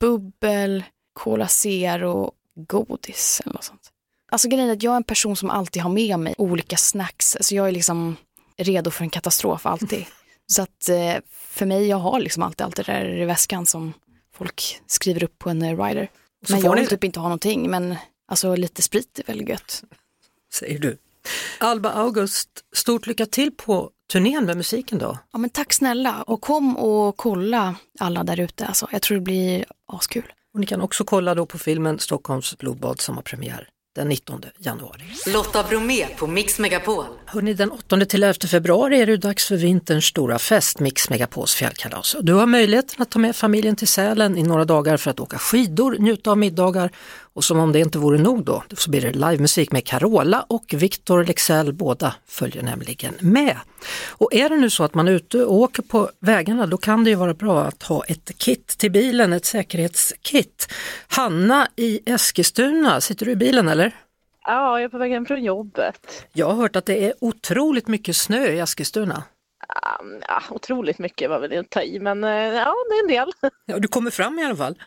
bubbel, 0.00 0.84
Cola 1.12 1.48
Zero, 1.48 2.32
godis 2.54 3.40
eller 3.44 3.54
något 3.54 3.64
sånt. 3.64 3.90
Alltså 4.28 4.48
grejen 4.48 4.68
är 4.68 4.72
att 4.72 4.82
jag 4.82 4.92
är 4.92 4.96
en 4.96 5.04
person 5.04 5.36
som 5.36 5.50
alltid 5.50 5.82
har 5.82 5.90
med 5.90 6.18
mig 6.18 6.34
olika 6.38 6.76
snacks. 6.76 7.36
Alltså 7.36 7.54
jag 7.54 7.68
är 7.68 7.72
liksom 7.72 8.16
redo 8.56 8.90
för 8.90 9.04
en 9.04 9.10
katastrof 9.10 9.66
alltid. 9.66 10.06
Så 10.46 10.62
att 10.62 10.88
eh, 10.88 11.14
för 11.30 11.66
mig, 11.66 11.86
jag 11.86 11.96
har 11.96 12.20
liksom 12.20 12.42
alltid 12.42 12.64
allt 12.64 12.76
det 12.76 12.82
där 12.82 13.22
i 13.22 13.24
väskan 13.24 13.66
som 13.66 13.92
folk 14.34 14.80
skriver 14.86 15.24
upp 15.24 15.38
på 15.38 15.50
en 15.50 15.62
eh, 15.62 15.84
rider. 15.84 16.10
Men 16.48 16.60
jag 16.60 16.74
vill 16.74 16.82
ni... 16.82 16.88
typ 16.88 17.04
inte 17.04 17.20
ha 17.20 17.28
någonting, 17.28 17.70
men 17.70 17.96
alltså 18.28 18.56
lite 18.56 18.82
sprit 18.82 19.20
är 19.26 19.32
väl 19.32 19.48
gött. 19.48 19.84
Säger 20.54 20.78
du. 20.78 20.98
Alba 21.58 21.90
August, 21.90 22.48
stort 22.72 23.06
lycka 23.06 23.26
till 23.26 23.52
på 23.52 23.90
turnén 24.12 24.46
med 24.46 24.56
musiken 24.56 24.98
då. 24.98 25.18
Ja 25.32 25.38
men 25.38 25.50
tack 25.50 25.72
snälla 25.72 26.22
och 26.22 26.40
kom 26.40 26.76
och 26.76 27.16
kolla 27.16 27.74
alla 27.98 28.24
där 28.24 28.40
ute. 28.40 28.66
Alltså, 28.66 28.88
jag 28.92 29.02
tror 29.02 29.18
det 29.18 29.24
blir 29.24 29.64
askul. 29.86 30.32
Och 30.54 30.60
ni 30.60 30.66
kan 30.66 30.80
också 30.80 31.04
kolla 31.04 31.34
då 31.34 31.46
på 31.46 31.58
filmen 31.58 31.98
Stockholms 31.98 32.58
blodbad 32.58 33.00
som 33.00 33.14
har 33.14 33.22
premiär 33.22 33.68
den 33.96 34.08
19 34.08 34.42
januari. 34.58 35.02
Lotta 35.26 35.62
Bromé 35.62 36.06
på 36.16 36.26
Mix 36.26 36.58
Megapol. 36.58 37.04
Hörrni, 37.26 37.54
den 37.54 37.70
8 37.70 38.04
till 38.04 38.22
11 38.22 38.34
februari 38.48 39.00
är 39.00 39.06
det 39.06 39.16
dags 39.16 39.46
för 39.46 39.56
vinterns 39.56 40.04
stora 40.04 40.38
fest, 40.38 40.80
Mix 40.80 41.10
Megapols 41.10 41.54
fjällkalas. 41.54 42.16
Du 42.20 42.32
har 42.32 42.46
möjligheten 42.46 43.02
att 43.02 43.10
ta 43.10 43.18
med 43.18 43.36
familjen 43.36 43.76
till 43.76 43.88
Sälen 43.88 44.38
i 44.38 44.42
några 44.42 44.64
dagar 44.64 44.96
för 44.96 45.10
att 45.10 45.20
åka 45.20 45.38
skidor, 45.38 45.96
njuta 45.98 46.30
av 46.30 46.38
middagar 46.38 46.90
och 47.36 47.44
som 47.44 47.58
om 47.58 47.72
det 47.72 47.78
inte 47.78 47.98
vore 47.98 48.18
nog 48.18 48.44
då, 48.44 48.62
så 48.76 48.90
blir 48.90 49.00
det 49.00 49.12
livemusik 49.12 49.72
med 49.72 49.84
Carola 49.84 50.44
och 50.48 50.74
Victor 50.76 51.24
Lexell, 51.24 51.72
båda 51.72 52.14
följer 52.26 52.62
nämligen 52.62 53.14
med. 53.20 53.56
Och 54.08 54.34
är 54.34 54.48
det 54.48 54.56
nu 54.56 54.70
så 54.70 54.84
att 54.84 54.94
man 54.94 55.08
är 55.08 55.12
ute 55.12 55.44
och 55.44 55.54
åker 55.54 55.82
på 55.82 56.10
vägarna, 56.20 56.66
då 56.66 56.76
kan 56.76 57.04
det 57.04 57.10
ju 57.10 57.16
vara 57.16 57.34
bra 57.34 57.62
att 57.64 57.82
ha 57.82 58.04
ett 58.04 58.30
kit 58.38 58.66
till 58.66 58.90
bilen, 58.90 59.32
ett 59.32 59.44
säkerhetskit. 59.44 60.72
Hanna 61.08 61.68
i 61.76 62.00
Eskilstuna, 62.06 63.00
sitter 63.00 63.26
du 63.26 63.32
i 63.32 63.36
bilen 63.36 63.68
eller? 63.68 63.85
Ja, 64.46 64.80
jag 64.80 64.84
är 64.84 64.88
på 64.88 64.98
väg 64.98 65.12
hem 65.12 65.26
från 65.26 65.44
jobbet. 65.44 66.26
Jag 66.32 66.46
har 66.46 66.54
hört 66.54 66.76
att 66.76 66.86
det 66.86 67.06
är 67.06 67.14
otroligt 67.20 67.88
mycket 67.88 68.16
snö 68.16 68.46
i 68.46 68.58
Eskilstuna. 68.58 69.24
Ja, 70.28 70.42
otroligt 70.50 70.98
mycket 70.98 71.30
var 71.30 71.38
väl 71.38 71.58
att 71.58 71.70
ta 71.70 71.82
i, 71.82 72.00
men 72.00 72.24
uh, 72.24 72.30
ja, 72.30 72.74
det 72.88 72.94
är 72.94 73.02
en 73.02 73.08
del. 73.08 73.32
Ja, 73.66 73.78
du 73.78 73.88
kommer 73.88 74.10
fram 74.10 74.38
i 74.38 74.44
alla 74.44 74.56
fall. 74.56 74.78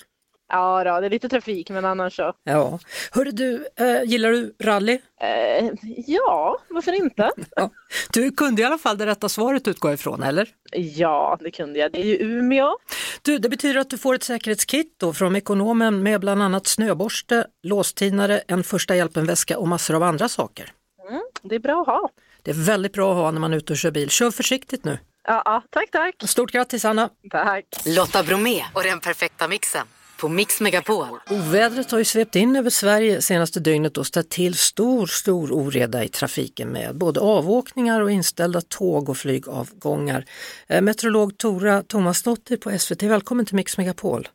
Ja, 0.50 0.84
då, 0.84 1.00
det 1.00 1.06
är 1.06 1.10
lite 1.10 1.30
trafik, 1.30 1.70
men 1.70 1.86
annars 1.86 2.16
så. 2.16 2.34
Ja. 2.44 2.80
Hörru 3.12 3.32
du, 3.32 3.68
äh, 3.76 4.04
gillar 4.04 4.32
du 4.32 4.56
rally? 4.60 4.94
Uh, 4.94 5.72
ja, 6.08 6.60
varför 6.70 6.92
inte? 6.92 7.32
ja. 7.56 7.70
Du 8.14 8.32
kunde 8.32 8.62
i 8.62 8.66
alla 8.66 8.78
fall 8.78 8.98
det 8.98 9.06
rätta 9.06 9.30
svaret 9.30 9.68
utgår 9.68 9.94
ifrån, 9.94 10.24
eller? 10.24 10.50
Ja, 10.72 11.38
det 11.42 11.52
kunde 11.52 11.80
jag. 11.80 11.92
Det 11.92 12.00
är 12.00 12.06
ju 12.06 12.18
Umeå. 12.18 12.78
Du, 13.22 13.38
det 13.38 13.50
betyder 13.50 13.80
att 13.80 13.90
du 13.90 13.98
får 13.98 14.16
ett 14.16 14.24
säkerhetskit 14.24 14.96
då 14.98 15.14
från 15.14 15.36
Ekonomen 15.36 16.04
med 16.04 16.20
bland 16.20 16.44
annat 16.44 16.68
snöborste, 16.68 17.48
låstinare, 17.64 18.42
en 18.48 18.64
första 18.64 18.96
hjälpen-väska 18.96 19.58
och 19.58 19.68
massor 19.68 19.96
av 19.96 20.04
andra 20.04 20.30
saker. 20.30 20.72
Mm, 21.10 21.22
det 21.42 21.56
är 21.56 21.60
bra 21.60 21.82
att 21.82 21.88
ha. 21.88 22.10
Det 22.44 22.52
är 22.52 22.66
väldigt 22.66 22.94
bra 22.94 23.12
att 23.12 23.18
ha 23.18 23.32
när 23.32 23.40
man 23.40 23.54
är 23.54 23.58
ute 23.58 23.74
och 23.74 23.78
kör 23.78 23.92
bil. 23.92 24.10
Kör 24.10 24.32
försiktigt 24.32 24.86
nu. 24.86 25.00
Ja, 25.24 25.42
ja 25.46 25.64
tack, 25.70 25.92
tack. 25.92 26.16
Stort 26.30 26.52
grattis 26.52 26.86
Anna. 26.86 27.10
Tack. 27.30 27.66
Lotta 27.86 28.24
Bromé 28.24 28.64
och 28.74 28.84
den 28.84 29.00
perfekta 29.00 29.48
mixen 29.48 29.88
på 30.22 30.30
Mix 30.30 30.62
Megapol. 30.62 31.08
Ovädret 31.32 31.92
har 31.92 31.98
ju 31.98 32.06
svept 32.06 32.36
in 32.36 32.56
över 32.56 32.70
Sverige 32.70 33.22
senaste 33.22 33.60
dygnet 33.60 33.98
och 33.98 34.06
ställt 34.06 34.30
till 34.30 34.54
stor, 34.54 35.06
stor 35.06 35.52
oreda 35.52 36.04
i 36.04 36.08
trafiken 36.08 36.70
med 36.70 36.96
både 36.96 37.20
avåkningar 37.20 38.02
och 38.02 38.12
inställda 38.12 38.62
tåg 38.62 39.10
och 39.10 39.18
flygavgångar. 39.18 40.26
Eh, 40.70 40.82
meteorolog 40.82 41.38
Tora 41.38 41.84
Tomasdottir 41.84 42.58
på 42.58 42.70
SVT, 42.80 43.04
välkommen 43.04 43.46
till 43.46 43.56
Mix 43.56 43.78
Megapol. 43.78 44.28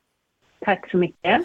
Tack 0.60 0.90
så 0.90 0.96
mycket. 0.96 1.40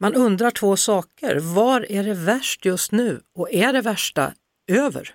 Man 0.00 0.14
undrar 0.14 0.50
två 0.50 0.76
saker. 0.76 1.54
Var 1.54 1.92
är 1.92 2.04
det 2.04 2.14
värst 2.14 2.64
just 2.64 2.92
nu 2.92 3.20
och 3.38 3.52
är 3.52 3.72
det 3.72 3.80
värsta 3.80 4.32
över? 4.72 5.08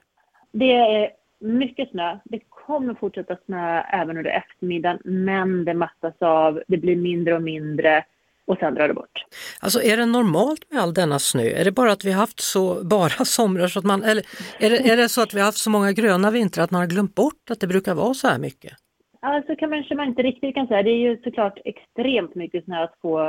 Det 0.52 0.74
är 0.74 1.10
mycket 1.40 1.90
snö. 1.90 2.20
Det 2.24 2.40
kommer 2.50 2.94
fortsätta 2.94 3.38
snö 3.46 3.82
även 3.82 4.18
under 4.18 4.32
eftermiddagen, 4.32 5.00
men 5.04 5.66
det 5.66 5.74
mattas 5.74 6.16
av. 6.20 6.64
Det 6.68 6.78
blir 6.78 6.96
mindre 6.96 7.36
och 7.36 7.42
mindre 7.42 8.06
och 8.50 8.58
sen 8.60 8.76
drar 8.76 8.88
det 8.88 8.94
bort. 8.94 9.26
Alltså 9.62 9.82
är 9.82 9.98
det 9.98 10.06
normalt 10.06 10.72
med 10.72 10.82
all 10.82 10.94
denna 10.94 11.20
snö? 11.20 11.44
Är 11.44 11.66
det 11.66 11.72
bara 11.72 11.92
att 11.92 12.06
vi 12.06 12.12
haft 12.12 12.40
så 12.40 12.84
bara 12.84 13.26
somrar 13.26 13.68
så 13.68 13.80
att 13.80 13.86
man, 13.86 14.04
eller 14.04 14.24
är 14.60 14.70
det, 14.70 14.90
är 14.92 14.98
det 14.98 15.10
så 15.10 15.22
att 15.22 15.34
vi 15.34 15.42
haft 15.42 15.58
så 15.58 15.70
många 15.70 15.92
gröna 15.92 16.32
vintrar 16.32 16.64
att 16.64 16.72
man 16.72 16.82
har 16.82 16.88
glömt 16.88 17.16
bort 17.16 17.44
att 17.52 17.60
det 17.60 17.68
brukar 17.68 17.96
vara 17.96 18.14
så 18.14 18.28
här 18.28 18.40
mycket? 18.40 18.74
Alltså 19.22 19.56
kanske 19.56 19.96
man 19.96 20.08
inte 20.08 20.24
riktigt 20.24 20.56
kan 20.56 20.68
säga. 20.68 20.84
Det 20.84 20.90
är 20.90 21.10
ju 21.10 21.22
såklart 21.24 21.60
extremt 21.66 22.36
mycket 22.36 22.66
snö 22.66 22.84
att 22.84 22.96
få 23.02 23.28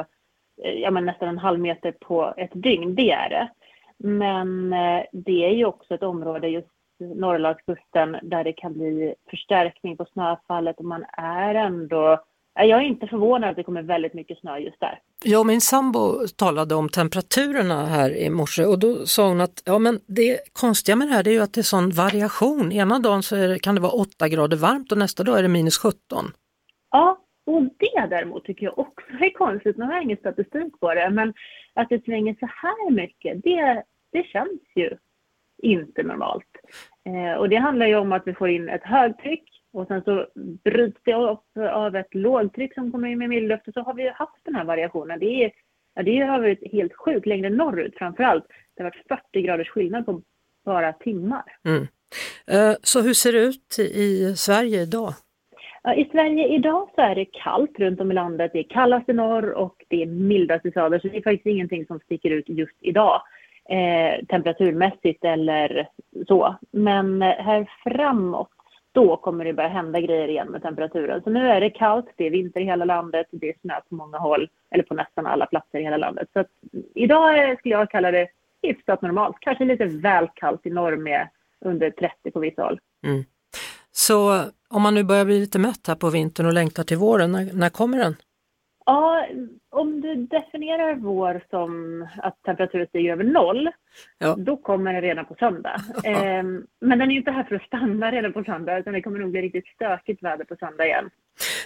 eh, 0.64 0.72
ja, 0.82 0.90
men 0.90 1.06
nästan 1.06 1.28
en 1.28 1.38
halv 1.38 1.60
meter 1.60 1.92
på 1.92 2.34
ett 2.36 2.52
dygn, 2.54 2.94
det 2.94 3.10
är 3.10 3.28
det. 3.30 3.48
Men 3.98 4.72
eh, 4.72 5.02
det 5.12 5.44
är 5.44 5.54
ju 5.54 5.64
också 5.64 5.94
ett 5.94 6.02
område, 6.02 6.48
just 6.48 6.68
Norrlandskusten, 7.00 8.16
där 8.22 8.44
det 8.44 8.52
kan 8.52 8.72
bli 8.72 9.14
förstärkning 9.30 9.96
på 9.96 10.04
snöfallet 10.04 10.78
och 10.78 10.84
man 10.84 11.04
är 11.12 11.54
ändå 11.54 12.24
jag 12.64 12.78
är 12.78 12.84
inte 12.84 13.06
förvånad 13.06 13.50
att 13.50 13.56
det 13.56 13.62
kommer 13.62 13.82
väldigt 13.82 14.14
mycket 14.14 14.38
snö 14.38 14.58
just 14.58 14.80
där. 14.80 14.98
Jag 15.24 15.40
och 15.40 15.46
min 15.46 15.60
sambo 15.60 16.26
talade 16.36 16.74
om 16.74 16.88
temperaturerna 16.88 17.86
här 17.86 18.16
i 18.16 18.30
morse 18.30 18.64
och 18.64 18.78
då 18.78 19.06
sa 19.06 19.28
hon 19.28 19.40
att 19.40 19.62
ja, 19.64 19.78
men 19.78 20.00
det 20.06 20.38
konstiga 20.52 20.96
med 20.96 21.08
det 21.08 21.14
här 21.14 21.28
är 21.28 21.32
ju 21.32 21.42
att 21.42 21.54
det 21.54 21.60
är 21.60 21.62
sån 21.62 21.90
variation. 21.90 22.72
Ena 22.72 22.98
dagen 22.98 23.22
så 23.22 23.34
det, 23.34 23.58
kan 23.58 23.74
det 23.74 23.80
vara 23.80 23.92
8 23.92 24.28
grader 24.28 24.56
varmt 24.56 24.92
och 24.92 24.98
nästa 24.98 25.22
dag 25.22 25.38
är 25.38 25.42
det 25.42 25.48
minus 25.48 25.78
17. 25.78 26.32
Ja, 26.90 27.18
och 27.46 27.62
det 27.62 28.06
däremot 28.10 28.44
tycker 28.44 28.66
jag 28.66 28.78
också 28.78 29.06
är 29.20 29.30
konstigt. 29.30 29.76
Nu 29.76 29.84
har 29.84 29.92
jag 29.92 30.02
ingen 30.02 30.16
statistik 30.16 30.80
på 30.80 30.94
det, 30.94 31.10
men 31.10 31.34
att 31.74 31.88
det 31.88 32.04
svänger 32.04 32.36
så 32.40 32.46
här 32.46 32.90
mycket, 32.90 33.42
det, 33.42 33.82
det 34.12 34.26
känns 34.26 34.60
ju 34.74 34.96
inte 35.62 36.02
normalt. 36.02 36.56
Eh, 37.06 37.38
och 37.38 37.48
det 37.48 37.56
handlar 37.56 37.86
ju 37.86 37.96
om 37.96 38.12
att 38.12 38.26
vi 38.26 38.34
får 38.34 38.48
in 38.48 38.68
ett 38.68 38.84
högtryck 38.84 39.44
och 39.72 39.86
sen 39.86 40.02
så 40.02 40.26
bryts 40.64 41.00
det 41.04 41.14
upp 41.14 41.44
av 41.72 41.96
ett 41.96 42.14
lågtryck 42.14 42.74
som 42.74 42.92
kommer 42.92 43.08
in 43.08 43.18
med 43.18 43.28
mildluft 43.28 43.68
och 43.68 43.74
så 43.74 43.80
har 43.80 43.94
vi 43.94 44.08
haft 44.08 44.44
den 44.44 44.54
här 44.54 44.64
variationen. 44.64 45.18
Det, 45.18 45.44
är, 45.44 45.52
ja, 45.94 46.02
det 46.02 46.18
har 46.18 46.40
varit 46.40 46.72
helt 46.72 46.96
sjukt 46.96 47.26
längre 47.26 47.50
norrut 47.50 47.94
framför 47.96 48.22
allt. 48.22 48.44
Det 48.76 48.82
har 48.82 48.90
varit 48.90 49.22
40 49.32 49.42
graders 49.42 49.68
skillnad 49.68 50.06
på 50.06 50.22
bara 50.64 50.92
timmar. 50.92 51.44
Mm. 51.64 51.86
Eh, 52.46 52.76
så 52.82 53.00
hur 53.00 53.14
ser 53.14 53.32
det 53.32 53.38
ut 53.38 53.78
i 53.78 54.36
Sverige 54.36 54.82
idag? 54.82 55.12
I 55.96 56.04
Sverige 56.04 56.48
idag 56.48 56.88
så 56.94 57.00
är 57.00 57.14
det 57.14 57.24
kallt 57.24 57.78
runt 57.78 58.00
om 58.00 58.10
i 58.10 58.14
landet. 58.14 58.50
Det 58.52 58.58
är 58.58 58.68
kallast 58.70 59.08
i 59.08 59.12
norr 59.12 59.50
och 59.50 59.84
det 59.88 60.02
är 60.02 60.06
mildast 60.06 60.66
i 60.66 60.72
söder. 60.72 60.98
Så 60.98 61.08
det 61.08 61.16
är 61.16 61.22
faktiskt 61.22 61.46
ingenting 61.46 61.86
som 61.86 62.00
sticker 62.00 62.30
ut 62.30 62.48
just 62.48 62.76
idag 62.80 63.22
eh, 63.70 64.24
temperaturmässigt 64.26 65.24
eller 65.24 65.88
så. 66.28 66.56
Men 66.70 67.22
eh, 67.22 67.28
här 67.28 67.70
framåt 67.82 68.50
då 68.92 69.16
kommer 69.16 69.44
det 69.44 69.52
börja 69.52 69.68
hända 69.68 70.00
grejer 70.00 70.28
igen 70.28 70.48
med 70.48 70.62
temperaturen. 70.62 71.22
Så 71.22 71.30
nu 71.30 71.48
är 71.48 71.60
det 71.60 71.70
kallt, 71.70 72.06
det 72.16 72.26
är 72.26 72.30
vinter 72.30 72.60
i 72.60 72.64
hela 72.64 72.84
landet, 72.84 73.26
det 73.30 73.48
är 73.48 73.54
snö 73.60 73.74
på 73.88 73.94
många 73.94 74.18
håll, 74.18 74.48
eller 74.70 74.84
på 74.84 74.94
nästan 74.94 75.26
alla 75.26 75.46
platser 75.46 75.78
i 75.78 75.82
hela 75.82 75.96
landet. 75.96 76.28
Så 76.32 76.40
att, 76.40 76.48
idag 76.94 77.58
skulle 77.58 77.74
jag 77.74 77.90
kalla 77.90 78.10
det 78.10 78.28
hyfsat 78.62 79.02
normalt, 79.02 79.36
kanske 79.40 79.64
lite 79.64 79.84
väl 79.84 80.28
kallt 80.34 80.66
i 80.66 80.70
norr 80.70 80.96
med 80.96 81.28
under 81.64 81.90
30 81.90 82.30
på 82.30 82.40
vissa 82.40 82.62
håll. 82.62 82.80
Mm. 83.06 83.24
Så 83.92 84.44
om 84.68 84.82
man 84.82 84.94
nu 84.94 85.04
börjar 85.04 85.24
bli 85.24 85.40
lite 85.40 85.58
mätt 85.58 85.86
här 85.86 85.94
på 85.94 86.10
vintern 86.10 86.46
och 86.46 86.52
längtar 86.52 86.82
till 86.82 86.96
våren, 86.96 87.32
när, 87.32 87.52
när 87.52 87.68
kommer 87.68 87.98
den? 87.98 88.16
Ja, 88.90 89.26
om 89.70 90.00
du 90.00 90.14
definierar 90.14 90.94
vår 90.94 91.44
som 91.50 92.02
att 92.22 92.42
temperaturen 92.42 92.86
stiger 92.86 93.12
över 93.12 93.24
noll, 93.24 93.68
ja. 94.18 94.34
då 94.38 94.56
kommer 94.56 94.92
den 94.92 95.02
redan 95.02 95.26
på 95.26 95.34
söndag. 95.34 95.74
eh, 96.04 96.42
men 96.80 96.98
den 96.98 97.10
är 97.10 97.16
inte 97.16 97.30
här 97.30 97.44
för 97.44 97.54
att 97.54 97.62
stanna 97.62 98.12
redan 98.12 98.32
på 98.32 98.44
söndag, 98.44 98.78
utan 98.78 98.92
det 98.92 99.02
kommer 99.02 99.18
nog 99.18 99.30
bli 99.30 99.42
riktigt 99.42 99.66
stökigt 99.66 100.22
väder 100.22 100.44
på 100.44 100.56
söndag 100.56 100.86
igen. 100.86 101.10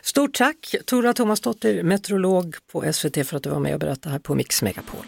Stort 0.02 0.35
tack 0.35 0.75
Tora 0.87 1.12
Tomasdottir, 1.12 1.83
meteorolog 1.83 2.54
på 2.73 2.93
SVT 2.93 3.26
för 3.26 3.37
att 3.37 3.43
du 3.43 3.50
var 3.50 3.61
med 3.61 3.75
och 3.75 3.81
berättade 3.81 4.12
här 4.12 4.19
på 4.19 4.35
Mix 4.35 4.62
Megapol. 4.62 5.04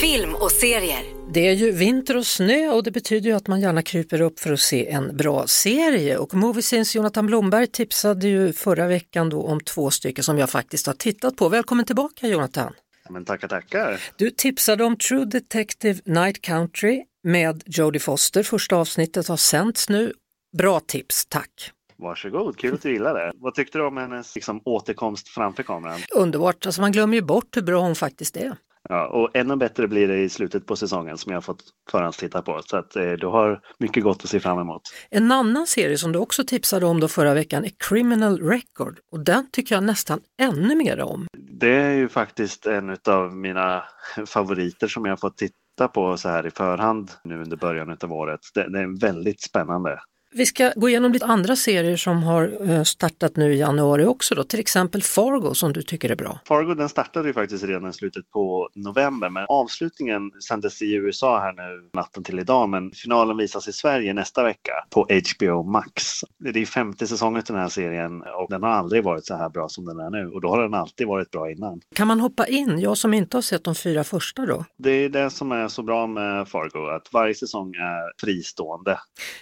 Film 0.00 0.34
och 0.34 0.50
serier 0.50 1.21
det 1.34 1.48
är 1.48 1.52
ju 1.52 1.70
vinter 1.70 2.16
och 2.16 2.26
snö 2.26 2.68
och 2.68 2.82
det 2.82 2.90
betyder 2.90 3.30
ju 3.30 3.36
att 3.36 3.46
man 3.46 3.60
gärna 3.60 3.82
kryper 3.82 4.20
upp 4.20 4.40
för 4.40 4.52
att 4.52 4.60
se 4.60 4.88
en 4.88 5.16
bra 5.16 5.46
serie 5.46 6.16
och 6.16 6.34
Moviesins 6.34 6.94
Jonathan 6.94 7.26
Blomberg 7.26 7.66
tipsade 7.66 8.28
ju 8.28 8.52
förra 8.52 8.86
veckan 8.86 9.28
då 9.28 9.42
om 9.42 9.60
två 9.60 9.90
stycken 9.90 10.24
som 10.24 10.38
jag 10.38 10.50
faktiskt 10.50 10.86
har 10.86 10.94
tittat 10.94 11.36
på. 11.36 11.48
Välkommen 11.48 11.84
tillbaka 11.84 12.26
Jonathan! 12.26 12.72
Men 13.10 13.24
tackar, 13.24 13.48
tackar! 13.48 14.00
Du 14.16 14.30
tipsade 14.30 14.84
om 14.84 14.96
True 14.96 15.24
Detective 15.24 16.00
Night 16.04 16.42
Country 16.42 17.04
med 17.22 17.62
Jodie 17.66 18.00
Foster. 18.00 18.42
Första 18.42 18.76
avsnittet 18.76 19.28
har 19.28 19.36
sänts 19.36 19.88
nu. 19.88 20.12
Bra 20.58 20.80
tips, 20.80 21.26
tack! 21.26 21.72
Varsågod, 21.96 22.56
kul 22.56 22.74
att 22.74 22.82
du 22.82 22.92
gillar 22.92 23.14
det. 23.14 23.32
Vad 23.34 23.54
tyckte 23.54 23.78
du 23.78 23.84
om 23.84 23.96
hennes 23.96 24.34
liksom, 24.34 24.60
återkomst 24.64 25.28
framför 25.28 25.62
kameran? 25.62 26.00
Underbart, 26.14 26.66
alltså 26.66 26.80
man 26.80 26.92
glömmer 26.92 27.14
ju 27.14 27.22
bort 27.22 27.56
hur 27.56 27.62
bra 27.62 27.80
hon 27.80 27.94
faktiskt 27.94 28.36
är. 28.36 28.56
Ja, 28.88 29.06
och 29.06 29.36
ännu 29.36 29.56
bättre 29.56 29.88
blir 29.88 30.08
det 30.08 30.18
i 30.18 30.28
slutet 30.28 30.66
på 30.66 30.76
säsongen 30.76 31.18
som 31.18 31.32
jag 31.32 31.36
har 31.36 31.42
fått 31.42 31.64
förhandstitta 31.90 32.42
på. 32.42 32.60
Så 32.64 32.76
att 32.76 32.96
eh, 32.96 33.12
du 33.12 33.26
har 33.26 33.60
mycket 33.78 34.02
gott 34.02 34.24
att 34.24 34.30
se 34.30 34.40
fram 34.40 34.58
emot. 34.58 34.82
En 35.10 35.32
annan 35.32 35.66
serie 35.66 35.98
som 35.98 36.12
du 36.12 36.18
också 36.18 36.44
tipsade 36.44 36.86
om 36.86 37.00
då 37.00 37.08
förra 37.08 37.34
veckan 37.34 37.64
är 37.64 37.70
Criminal 37.88 38.38
Record 38.40 38.98
och 39.12 39.24
den 39.24 39.50
tycker 39.50 39.74
jag 39.74 39.84
nästan 39.84 40.20
ännu 40.40 40.74
mer 40.74 41.00
om. 41.00 41.26
Det 41.38 41.74
är 41.74 41.92
ju 41.92 42.08
faktiskt 42.08 42.66
en 42.66 42.96
av 43.08 43.36
mina 43.36 43.84
favoriter 44.26 44.88
som 44.88 45.04
jag 45.04 45.20
fått 45.20 45.36
titta 45.36 45.88
på 45.94 46.16
så 46.16 46.28
här 46.28 46.46
i 46.46 46.50
förhand 46.50 47.10
nu 47.24 47.42
under 47.42 47.56
början 47.56 47.96
av 48.02 48.12
året. 48.12 48.40
Det, 48.54 48.72
det 48.72 48.78
är 48.78 49.00
väldigt 49.00 49.42
spännande. 49.42 49.98
Vi 50.34 50.46
ska 50.46 50.72
gå 50.76 50.88
igenom 50.88 51.12
lite 51.12 51.26
andra 51.26 51.56
serier 51.56 51.96
som 51.96 52.22
har 52.22 52.70
eh, 52.70 52.82
startat 52.82 53.36
nu 53.36 53.54
i 53.54 53.58
januari 53.58 54.04
också 54.04 54.34
då, 54.34 54.44
till 54.44 54.60
exempel 54.60 55.02
Fargo 55.02 55.54
som 55.54 55.72
du 55.72 55.82
tycker 55.82 56.10
är 56.10 56.16
bra. 56.16 56.40
Fargo 56.44 56.74
den 56.74 56.88
startade 56.88 57.28
ju 57.28 57.34
faktiskt 57.34 57.64
redan 57.64 57.90
i 57.90 57.92
slutet 57.92 58.30
på 58.30 58.68
november 58.74 59.28
men 59.28 59.46
avslutningen 59.48 60.30
sändes 60.48 60.82
i 60.82 60.94
USA 60.94 61.40
här 61.40 61.52
nu 61.52 61.90
natten 61.94 62.24
till 62.24 62.38
idag 62.38 62.68
men 62.68 62.90
finalen 62.90 63.36
visas 63.36 63.68
i 63.68 63.72
Sverige 63.72 64.14
nästa 64.14 64.44
vecka 64.44 64.72
på 64.90 65.06
HBO 65.36 65.62
Max. 65.62 66.02
Det 66.38 66.60
är 66.60 66.66
femte 66.66 67.06
säsongen 67.06 67.42
till 67.42 67.54
den 67.54 67.62
här 67.62 67.68
serien 67.68 68.22
och 68.22 68.46
den 68.50 68.62
har 68.62 68.70
aldrig 68.70 69.04
varit 69.04 69.26
så 69.26 69.34
här 69.34 69.48
bra 69.48 69.68
som 69.68 69.84
den 69.84 69.98
är 69.98 70.10
nu 70.10 70.28
och 70.28 70.40
då 70.40 70.48
har 70.48 70.62
den 70.62 70.74
alltid 70.74 71.06
varit 71.06 71.30
bra 71.30 71.50
innan. 71.50 71.80
Kan 71.94 72.08
man 72.08 72.20
hoppa 72.20 72.46
in, 72.46 72.80
jag 72.80 72.98
som 72.98 73.14
inte 73.14 73.36
har 73.36 73.42
sett 73.42 73.64
de 73.64 73.74
fyra 73.74 74.04
första 74.04 74.46
då? 74.46 74.64
Det 74.76 74.90
är 74.90 75.08
det 75.08 75.30
som 75.30 75.52
är 75.52 75.68
så 75.68 75.82
bra 75.82 76.06
med 76.06 76.48
Fargo, 76.48 76.88
att 76.96 77.12
varje 77.12 77.34
säsong 77.34 77.74
är 77.74 78.20
fristående. 78.20 78.98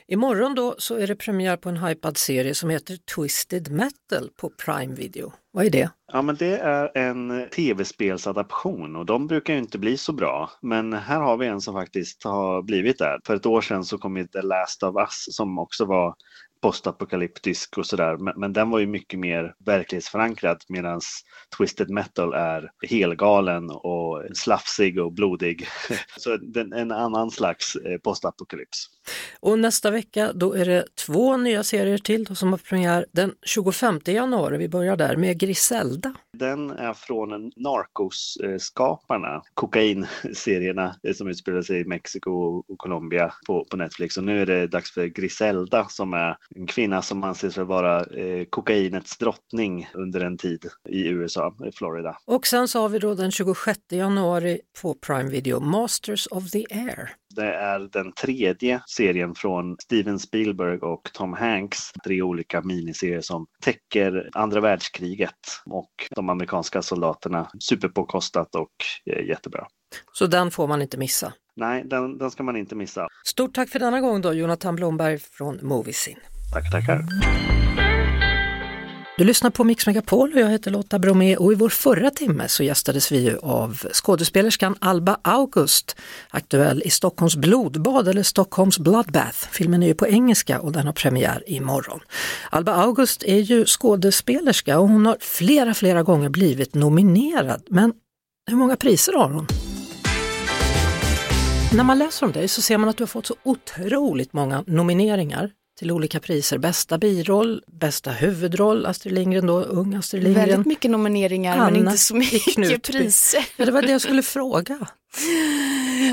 Imorgon 0.07 0.55
då 0.55 0.75
så 0.81 0.97
är 0.97 1.07
det 1.07 1.17
premiär 1.17 1.57
på 1.57 1.69
en 1.69 1.77
hypad 1.77 2.17
serie 2.17 2.55
som 2.55 2.71
heter 2.71 2.97
Twisted 3.15 3.71
Metal 3.71 4.31
på 4.37 4.51
Prime 4.65 4.95
Video. 4.95 5.33
Vad 5.53 5.67
är 5.67 5.71
det? 5.71 5.91
Ja, 6.13 6.23
men 6.23 6.37
det 6.37 6.59
är 6.59 6.99
en 6.99 7.49
tv-spelsadaption 7.51 8.97
och 8.97 9.07
de 9.07 9.27
brukar 9.27 9.53
ju 9.53 9.59
inte 9.59 9.79
bli 9.79 9.97
så 9.97 10.13
bra. 10.13 10.51
Men 10.63 10.93
här 10.93 11.21
har 11.21 11.37
vi 11.37 11.47
en 11.47 11.61
som 11.61 11.75
faktiskt 11.75 12.25
har 12.25 12.63
blivit 12.63 12.99
där. 12.99 13.21
För 13.27 13.37
ett 13.37 13.47
år 13.47 13.61
sedan 13.61 13.85
så 13.85 13.99
kom 13.99 14.17
ju 14.17 14.27
The 14.27 14.43
Last 14.43 14.83
of 14.83 14.97
Us 14.97 15.27
som 15.37 15.59
också 15.59 15.85
var 15.85 16.15
postapokalyptisk 16.63 17.79
och 17.79 17.87
sådär. 17.87 18.17
Men, 18.17 18.35
men, 18.37 18.53
den 18.53 18.71
var 18.71 18.79
ju 18.79 18.87
mycket 18.87 19.19
mer 19.19 19.55
verklighetsförankrad 19.67 20.65
medan 20.69 21.01
Twisted 21.57 21.91
Metal 21.91 22.35
är 22.35 22.71
helgalen 22.89 23.71
och 23.71 24.23
slafsig 24.35 25.01
och 25.01 25.13
blodig. 25.13 25.67
Så 26.17 26.37
den, 26.37 26.73
en 26.73 26.93
annan 26.93 27.31
slags 27.31 27.77
eh, 27.77 27.99
postapokalyps. 27.99 28.87
Och 29.40 29.59
nästa 29.59 29.90
vecka 29.90 30.33
då 30.35 30.52
är 30.52 30.64
det 30.64 30.85
två 31.07 31.37
nya 31.37 31.62
serier 31.62 31.99
till 31.99 32.25
då, 32.25 32.35
som 32.35 32.50
har 32.50 32.59
premiär 32.59 33.07
den 33.12 33.35
25 33.42 34.00
januari. 34.04 34.59
Vi 34.59 34.69
börjar 34.69 34.97
där 34.97 35.16
med 35.16 35.38
Griselda. 35.38 36.14
Den 36.38 36.71
är 36.71 36.95
från 36.95 37.52
Narcos-skaparna, 37.57 39.42
kokainserierna 39.54 40.97
som 41.14 41.28
utspelar 41.28 41.62
sig 41.62 41.80
i 41.80 41.85
Mexiko 41.85 42.30
och 42.69 42.78
Colombia 42.78 43.35
på, 43.47 43.64
på 43.71 43.76
Netflix. 43.76 44.16
Och 44.16 44.25
nu 44.25 44.42
är 44.42 44.47
det 44.47 44.66
dags 44.66 44.92
för 44.92 45.07
Griselda 45.07 45.87
som 45.88 46.14
är 46.14 46.37
en 46.57 46.66
kvinna 46.66 47.02
som 47.02 47.25
anses 47.25 47.57
vara 47.57 48.04
eh, 48.04 48.45
kokainets 48.50 49.19
drottning 49.19 49.88
under 49.95 50.21
en 50.21 50.38
tid 50.38 50.66
i 50.88 51.09
USA, 51.09 51.54
i 51.66 51.73
Florida. 51.73 52.19
Och 52.25 52.47
sen 52.47 52.69
så 52.69 52.80
har 52.80 52.88
vi 52.88 52.99
då 52.99 53.14
den 53.14 53.30
26 53.30 53.78
januari 53.90 54.61
på 54.83 54.95
Prime 54.95 55.30
Video, 55.30 55.61
Masters 55.61 56.26
of 56.30 56.50
the 56.50 56.66
Air. 56.71 57.11
Det 57.35 57.55
är 57.55 57.79
den 57.93 58.13
tredje 58.13 58.83
serien 58.87 59.35
från 59.35 59.77
Steven 59.83 60.19
Spielberg 60.19 60.79
och 60.79 61.11
Tom 61.13 61.33
Hanks. 61.33 61.93
Tre 62.05 62.23
olika 62.23 62.61
miniserier 62.61 63.21
som 63.21 63.47
täcker 63.63 64.31
andra 64.33 64.61
världskriget 64.61 65.31
och 65.65 65.91
de 66.11 66.29
amerikanska 66.29 66.83
soldaterna. 66.83 67.51
Superpåkostat 67.61 68.55
och 68.55 68.73
eh, 69.13 69.27
jättebra. 69.27 69.67
Så 70.13 70.27
den 70.27 70.51
får 70.51 70.67
man 70.67 70.83
inte 70.83 70.99
missa? 70.99 71.33
Nej, 71.57 71.85
den, 71.87 72.19
den 72.19 72.31
ska 72.31 72.43
man 72.43 72.57
inte 72.57 72.75
missa. 72.75 73.09
Stort 73.27 73.55
tack 73.55 73.69
för 73.69 73.79
denna 73.79 74.01
gång 74.01 74.21
då, 74.21 74.33
Jonathan 74.33 74.77
Blomberg 74.77 75.19
från 75.19 75.59
Moviesin. 75.63 76.19
Tack, 76.53 76.73
tackar. 76.73 77.05
Du 79.21 79.25
lyssnar 79.25 79.50
på 79.50 79.65
Mix 79.65 79.87
Megapol 79.87 80.33
och 80.33 80.41
jag 80.41 80.50
heter 80.50 80.71
Lotta 80.71 80.99
Bromé 80.99 81.37
och 81.37 81.53
i 81.53 81.55
vår 81.55 81.69
förra 81.69 82.11
timme 82.11 82.49
så 82.49 82.62
gästades 82.62 83.12
vi 83.12 83.19
ju 83.19 83.39
av 83.39 83.83
skådespelerskan 83.93 84.77
Alba 84.79 85.19
August, 85.23 85.97
aktuell 86.31 86.83
i 86.85 86.91
Stockholms 86.91 87.37
blodbad 87.37 88.09
eller 88.09 88.23
Stockholms 88.23 88.79
Bloodbath. 88.79 89.49
Filmen 89.50 89.83
är 89.83 89.87
ju 89.87 89.95
på 89.95 90.07
engelska 90.07 90.61
och 90.61 90.73
den 90.73 90.87
har 90.87 90.93
premiär 90.93 91.43
imorgon. 91.47 92.00
Alba 92.50 92.73
August 92.73 93.23
är 93.23 93.39
ju 93.39 93.65
skådespelerska 93.65 94.79
och 94.79 94.89
hon 94.89 95.07
har 95.07 95.17
flera, 95.21 95.75
flera 95.75 96.03
gånger 96.03 96.29
blivit 96.29 96.75
nominerad. 96.75 97.62
Men 97.71 97.93
hur 98.50 98.57
många 98.57 98.77
priser 98.77 99.12
har 99.12 99.31
hon? 99.31 99.47
När 101.75 101.85
man 101.85 101.99
läser 101.99 102.27
om 102.27 102.33
dig 102.33 102.49
så 102.49 102.62
ser 102.62 102.79
man 102.79 102.89
att 102.89 102.97
du 102.97 103.03
har 103.03 103.09
fått 103.09 103.27
så 103.27 103.35
otroligt 103.43 104.33
många 104.33 104.65
nomineringar 104.67 105.50
till 105.81 105.91
olika 105.91 106.21
priser. 106.21 106.59
Bästa 106.59 106.99
biroll, 106.99 107.63
bästa 107.67 108.11
huvudroll, 108.11 108.87
Astrid 108.87 109.15
Lindgren 109.15 109.47
då, 109.47 109.63
ung 109.63 109.95
Astrid 109.95 110.23
Lindgren. 110.23 110.49
Väldigt 110.49 110.67
mycket 110.67 110.91
nomineringar 110.91 111.53
Anna 111.57 111.65
men 111.65 111.77
inte 111.77 111.99
så 111.99 112.15
mycket 112.15 112.83
priser. 112.93 113.47
Ja, 113.57 113.65
det 113.65 113.73
var 113.73 113.83
det 113.83 113.93
jag 113.93 114.01
skulle 114.01 114.23
fråga. 114.23 114.87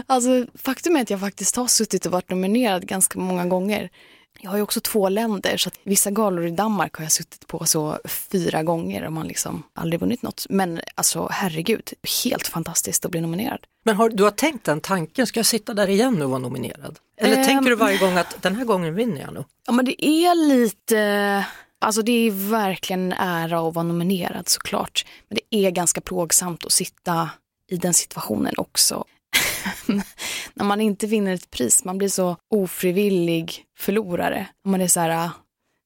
Alltså 0.05 0.45
faktum 0.55 0.95
är 0.95 1.01
att 1.01 1.09
jag 1.09 1.19
faktiskt 1.19 1.55
har 1.55 1.67
suttit 1.67 2.05
och 2.05 2.11
varit 2.11 2.29
nominerad 2.29 2.87
ganska 2.87 3.19
många 3.19 3.45
gånger. 3.45 3.89
Jag 4.39 4.49
har 4.49 4.57
ju 4.57 4.63
också 4.63 4.81
två 4.81 5.09
länder 5.09 5.57
så 5.57 5.69
vissa 5.83 6.11
galor 6.11 6.45
i 6.45 6.51
Danmark 6.51 6.95
har 6.95 7.05
jag 7.05 7.11
suttit 7.11 7.47
på 7.47 7.65
så 7.65 7.99
fyra 8.05 8.63
gånger 8.63 9.05
och 9.05 9.13
man 9.13 9.27
liksom 9.27 9.63
aldrig 9.73 9.99
vunnit 9.99 10.21
något. 10.21 10.45
Men 10.49 10.81
alltså 10.95 11.27
herregud, 11.31 11.93
helt 12.23 12.47
fantastiskt 12.47 13.05
att 13.05 13.11
bli 13.11 13.21
nominerad. 13.21 13.59
Men 13.85 13.95
har, 13.95 14.09
du 14.09 14.23
har 14.23 14.31
tänkt 14.31 14.65
den 14.65 14.81
tanken, 14.81 15.27
ska 15.27 15.39
jag 15.39 15.45
sitta 15.45 15.73
där 15.73 15.89
igen 15.89 16.21
och 16.21 16.29
vara 16.29 16.39
nominerad? 16.39 16.99
Eller 17.17 17.37
um, 17.37 17.45
tänker 17.45 17.69
du 17.69 17.75
varje 17.75 17.97
gång 17.97 18.17
att 18.17 18.41
den 18.41 18.55
här 18.55 18.65
gången 18.65 18.95
vinner 18.95 19.21
jag 19.21 19.33
nog? 19.33 19.45
Ja 19.65 19.73
men 19.73 19.85
det 19.85 20.05
är 20.05 20.35
lite, 20.35 21.45
alltså 21.79 22.01
det 22.01 22.27
är 22.27 22.31
verkligen 22.49 23.11
en 23.11 23.19
ära 23.19 23.67
att 23.67 23.75
vara 23.75 23.83
nominerad 23.83 24.49
såklart. 24.49 25.05
Men 25.29 25.37
det 25.37 25.57
är 25.57 25.71
ganska 25.71 26.01
plågsamt 26.01 26.65
att 26.65 26.71
sitta 26.71 27.29
i 27.69 27.77
den 27.77 27.93
situationen 27.93 28.53
också 28.57 29.05
när 30.53 30.65
man 30.65 30.81
inte 30.81 31.07
vinner 31.07 31.33
ett 31.33 31.51
pris, 31.51 31.83
man 31.83 31.97
blir 31.97 32.09
så 32.09 32.37
ofrivillig 32.49 33.65
förlorare. 33.77 34.47
Man 34.65 34.81
är 34.81 34.87
så 34.87 34.99
här, 34.99 35.25
ah, 35.25 35.31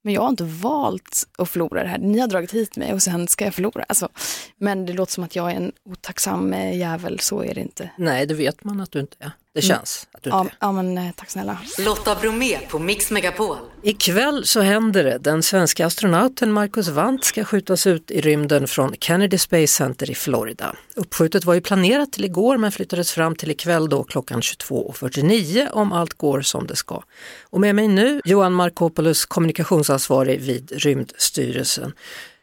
men 0.03 0.13
jag 0.13 0.21
har 0.21 0.29
inte 0.29 0.43
valt 0.43 1.27
att 1.38 1.49
förlora 1.49 1.84
det 1.84 1.89
här. 1.89 1.97
Ni 1.97 2.19
har 2.19 2.27
dragit 2.27 2.53
hit 2.53 2.77
mig 2.77 2.93
och 2.93 3.01
sen 3.01 3.27
ska 3.27 3.45
jag 3.45 3.53
förlora. 3.53 3.86
Alltså, 3.88 4.10
men 4.57 4.86
det 4.86 4.93
låter 4.93 5.13
som 5.13 5.23
att 5.23 5.36
jag 5.36 5.51
är 5.51 5.55
en 5.55 5.71
otacksam 5.86 6.53
eh, 6.53 6.77
jävel, 6.77 7.19
så 7.19 7.43
är 7.43 7.53
det 7.53 7.62
inte. 7.62 7.89
Nej, 7.97 8.25
det 8.25 8.34
vet 8.34 8.63
man 8.63 8.81
att 8.81 8.91
du 8.91 8.99
inte 8.99 9.15
är. 9.19 9.31
Det 9.53 9.65
mm. 9.65 9.77
känns 9.77 10.07
att 10.11 10.23
du 10.23 10.29
inte 10.29 10.37
ja, 10.37 10.45
är. 10.45 10.53
Ja, 10.59 10.71
men 10.71 10.97
eh, 10.97 11.11
tack 11.15 11.29
snälla. 11.29 11.57
Lotta 11.85 12.15
Bromé 12.15 12.57
på 12.69 12.79
Mix 12.79 13.11
Megapol. 13.11 13.57
Ikväll 13.83 14.45
så 14.45 14.61
händer 14.61 15.03
det. 15.03 15.17
Den 15.17 15.43
svenska 15.43 15.85
astronauten 15.85 16.51
Marcus 16.51 16.89
Wandt 16.89 17.23
ska 17.23 17.43
skjutas 17.43 17.87
ut 17.87 18.11
i 18.11 18.21
rymden 18.21 18.67
från 18.67 18.93
Kennedy 18.99 19.37
Space 19.37 19.67
Center 19.67 20.11
i 20.11 20.15
Florida. 20.15 20.75
Uppskjutet 20.95 21.45
var 21.45 21.53
ju 21.53 21.61
planerat 21.61 22.11
till 22.11 22.25
igår 22.25 22.57
men 22.57 22.71
flyttades 22.71 23.11
fram 23.11 23.35
till 23.35 23.51
ikväll 23.51 23.89
då 23.89 24.03
klockan 24.03 24.41
22.49 24.41 25.71
om 25.71 25.91
allt 25.91 26.13
går 26.13 26.41
som 26.41 26.67
det 26.67 26.75
ska. 26.75 27.03
Och 27.49 27.61
med 27.61 27.75
mig 27.75 27.87
nu 27.87 28.21
Johan 28.25 28.53
Markopoulos, 28.53 29.25
kommunikationsansvarig 29.25 30.41
vid 30.41 30.71
Rymdstyrelsen. 30.71 31.93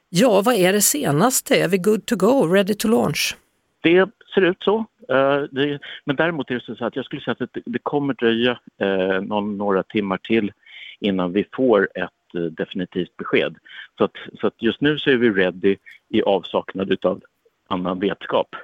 Ja, 0.09 0.41
vad 0.41 0.55
är 0.55 0.73
det 0.73 0.83
senaste? 0.83 1.57
Är 1.57 1.69
vi 1.69 1.79
good 1.79 2.07
to 2.07 2.17
go, 2.17 2.47
ready 2.47 2.75
to 2.75 2.89
launch? 2.89 3.37
Det 3.83 4.07
ser 4.35 4.41
ut 4.41 4.57
så. 4.61 4.87
Uh, 5.13 5.43
det, 5.51 5.79
men 6.05 6.17
däremot 6.17 6.51
är 6.51 6.55
det 6.55 6.77
så 6.77 6.85
att 6.85 6.97
jag 6.97 7.05
skulle 7.05 7.23
säga 7.23 7.37
att 7.41 7.53
det, 7.53 7.63
det 7.65 7.79
kommer 7.83 8.15
dröja 8.15 8.59
uh, 8.83 9.21
någon, 9.21 9.59
några 9.59 9.83
timmar 9.83 10.19
till 10.19 10.53
innan 11.01 11.33
vi 11.33 11.45
får 11.53 11.89
ett 11.95 12.11
uh, 12.37 12.45
definitivt 12.45 13.17
besked. 13.17 13.57
Så 13.99 14.05
att, 14.05 14.13
så 14.41 14.47
att 14.47 14.63
just 14.63 14.81
nu 14.81 14.99
så 14.99 15.11
är 15.11 15.17
vi 15.17 15.31
ready 15.31 15.77
i 16.09 16.23
avsaknad 16.23 17.05
av 17.05 17.23
annan 17.69 18.01
vetskap. 18.01 18.57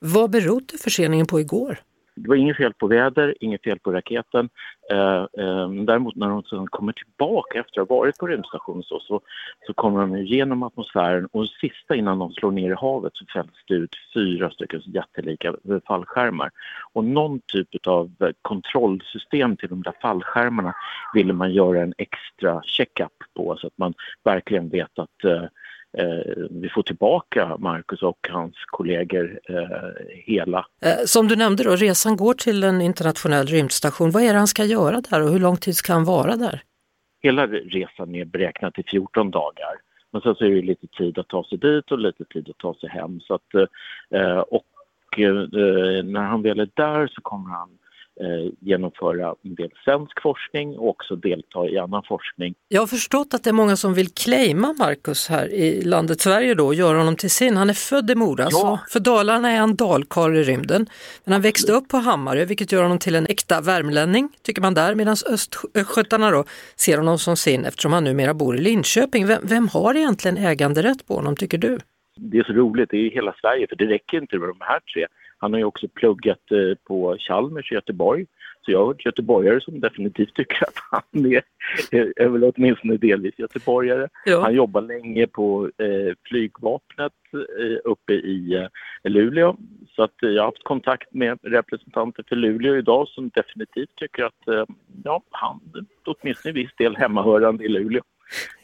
Vad 0.00 0.30
berodde 0.30 0.78
förseningen 0.78 1.26
på 1.26 1.40
igår? 1.40 1.78
Det 2.22 2.28
var 2.28 2.36
inget 2.36 2.56
fel 2.56 2.72
på 2.74 2.86
väder, 2.86 3.34
inget 3.40 3.62
fel 3.62 3.78
på 3.78 3.92
raketen. 3.92 4.48
Eh, 4.90 5.26
eh, 5.38 5.68
däremot 5.70 6.16
när 6.16 6.28
de 6.28 6.42
sen 6.42 6.66
kommer 6.66 6.92
tillbaka 6.92 7.60
efter 7.60 7.80
att 7.80 7.88
ha 7.88 7.96
varit 7.96 8.18
på 8.18 8.26
rymdstationen 8.26 8.82
så, 8.82 9.00
så, 9.00 9.20
så 9.66 9.74
kommer 9.74 10.00
de 10.00 10.24
genom 10.24 10.62
atmosfären 10.62 11.26
och 11.26 11.48
sista 11.48 11.94
innan 11.94 12.18
de 12.18 12.32
slår 12.32 12.50
ner 12.50 12.70
i 12.70 12.74
havet 12.74 13.12
så 13.14 13.24
fälls 13.32 13.64
det 13.68 13.74
ut 13.74 13.96
fyra 14.14 14.50
stycken 14.50 14.82
jättelika 14.84 15.54
fallskärmar. 15.86 16.50
Och 16.92 17.04
någon 17.04 17.40
typ 17.40 17.86
av 17.86 18.10
kontrollsystem 18.42 19.56
till 19.56 19.68
de 19.68 19.82
där 19.82 19.94
fallskärmarna 20.02 20.74
ville 21.14 21.32
man 21.32 21.52
göra 21.52 21.82
en 21.82 21.94
extra 21.98 22.62
checkup 22.62 23.12
på 23.36 23.56
så 23.56 23.66
att 23.66 23.78
man 23.78 23.94
verkligen 24.24 24.68
vet 24.68 24.98
att 24.98 25.24
eh, 25.24 25.30
Eh, 25.32 25.48
vi 26.50 26.68
får 26.68 26.82
tillbaka 26.82 27.56
Marcus 27.58 28.02
och 28.02 28.28
hans 28.30 28.54
kollegor 28.66 29.40
eh, 29.48 29.56
hela. 30.08 30.66
Eh, 30.82 31.04
som 31.04 31.28
du 31.28 31.36
nämnde 31.36 31.64
då, 31.64 31.76
resan 31.76 32.16
går 32.16 32.34
till 32.34 32.64
en 32.64 32.80
internationell 32.80 33.46
rymdstation. 33.46 34.10
Vad 34.10 34.22
är 34.22 34.32
det 34.32 34.38
han 34.38 34.46
ska 34.46 34.64
göra 34.64 35.00
där 35.10 35.22
och 35.22 35.30
hur 35.30 35.38
lång 35.38 35.56
tid 35.56 35.76
ska 35.76 35.92
han 35.92 36.04
vara 36.04 36.36
där? 36.36 36.62
Hela 37.22 37.46
resan 37.46 38.14
är 38.14 38.24
beräknad 38.24 38.74
till 38.74 38.84
14 38.84 39.30
dagar. 39.30 39.74
Men 40.12 40.22
sen 40.22 40.34
så 40.34 40.44
är 40.44 40.50
det 40.50 40.62
lite 40.62 40.86
tid 40.86 41.18
att 41.18 41.28
ta 41.28 41.44
sig 41.44 41.58
dit 41.58 41.92
och 41.92 41.98
lite 41.98 42.24
tid 42.24 42.50
att 42.50 42.58
ta 42.58 42.74
sig 42.74 42.88
hem. 42.88 43.20
Så 43.20 43.34
att, 43.34 43.54
och 44.48 45.18
när 46.04 46.20
han 46.20 46.42
väl 46.42 46.60
är 46.60 46.68
där 46.74 47.06
så 47.06 47.20
kommer 47.20 47.50
han 47.50 47.68
eh, 48.20 48.52
genomföra 48.60 49.34
en 49.44 49.54
del 49.54 49.70
svensk 49.84 50.22
forskning 50.22 50.78
och 50.78 50.88
också 50.88 51.16
delta 51.16 51.68
i 51.68 51.78
annan 51.78 52.02
forskning. 52.08 52.54
Jag 52.68 52.82
har 52.82 52.86
förstått 52.86 53.34
att 53.34 53.44
det 53.44 53.50
är 53.50 53.54
många 53.54 53.76
som 53.76 53.94
vill 53.94 54.08
claima 54.08 54.74
Marcus 54.78 55.28
här 55.28 55.46
i 55.52 55.82
landet 55.82 56.20
Sverige 56.20 56.54
då 56.54 56.66
och 56.66 56.74
göra 56.74 56.98
honom 56.98 57.16
till 57.16 57.30
sin. 57.30 57.56
Han 57.56 57.70
är 57.70 57.74
född 57.74 58.10
i 58.10 58.14
Mora, 58.14 58.42
Ja. 58.42 58.50
så 58.50 58.78
för 58.92 59.00
Dalarna 59.00 59.50
är 59.50 59.58
han 59.58 59.76
dalkarl 59.76 60.36
i 60.36 60.42
rymden. 60.42 60.86
Men 61.24 61.32
han 61.32 61.42
växte 61.42 61.72
upp 61.72 61.88
på 61.88 61.96
Hammarö 61.96 62.44
vilket 62.44 62.72
gör 62.72 62.82
honom 62.82 62.98
till 62.98 63.14
en 63.14 63.26
äkta 63.26 63.60
värmlänning, 63.60 64.28
tycker 64.42 64.62
man 64.62 64.74
där, 64.74 64.94
medan 64.94 65.16
östgötarna 65.30 66.30
då 66.30 66.44
ser 66.76 66.96
honom 66.96 67.18
som 67.18 67.36
sin 67.36 67.64
eftersom 67.64 67.92
han 67.92 68.04
numera 68.04 68.34
bor 68.34 68.56
i 68.56 68.60
Linköping. 68.60 69.26
Vem, 69.26 69.40
vem 69.42 69.68
har 69.68 69.94
egentligen 69.94 70.36
äganderätt 70.36 71.06
på 71.08 71.14
honom, 71.14 71.36
tycker 71.36 71.58
du? 71.58 71.78
Det 72.16 72.38
är 72.38 72.44
så 72.44 72.52
roligt, 72.52 72.90
det 72.90 72.96
är 72.96 73.10
hela 73.10 73.34
Sverige 73.40 73.66
för 73.68 73.76
det 73.76 73.86
räcker 73.86 74.18
inte 74.18 74.38
med 74.38 74.48
de 74.48 74.56
här 74.60 74.80
tre. 74.94 75.06
Han 75.40 75.52
har 75.52 75.58
ju 75.60 75.64
också 75.64 75.88
pluggat 75.88 76.50
eh, 76.52 76.74
på 76.84 77.16
Chalmers 77.18 77.72
i 77.72 77.74
Göteborg. 77.74 78.26
Så 78.62 78.70
jag 78.72 78.78
har 78.78 78.86
hört 78.86 79.04
göteborgare 79.04 79.60
som 79.60 79.80
definitivt 79.80 80.34
tycker 80.34 80.62
att 80.64 80.74
han 80.90 81.26
är, 81.26 81.42
är 82.16 82.28
väl 82.28 82.44
åtminstone 82.44 82.96
delvis 82.96 83.38
göteborgare. 83.38 84.08
Ja. 84.24 84.40
Han 84.42 84.54
jobbar 84.54 84.80
länge 84.82 85.26
på 85.26 85.70
eh, 85.78 86.14
flygvapnet 86.28 87.12
eh, 87.34 87.78
uppe 87.84 88.12
i 88.12 88.54
eh, 88.54 89.10
Luleå. 89.10 89.56
Så 89.96 90.02
att, 90.02 90.22
eh, 90.22 90.28
jag 90.30 90.42
har 90.42 90.46
haft 90.46 90.64
kontakt 90.64 91.14
med 91.14 91.38
representanter 91.42 92.24
för 92.28 92.36
Luleå 92.36 92.76
idag 92.76 93.08
som 93.08 93.28
definitivt 93.34 93.96
tycker 93.96 94.24
att 94.24 94.48
eh, 94.48 94.64
ja, 95.04 95.22
han 95.30 95.60
är 95.74 95.84
åtminstone 96.04 96.50
i 96.50 96.62
viss 96.62 96.74
del 96.78 96.96
hemmahörande 96.96 97.64
i 97.64 97.68
Luleå. 97.68 98.02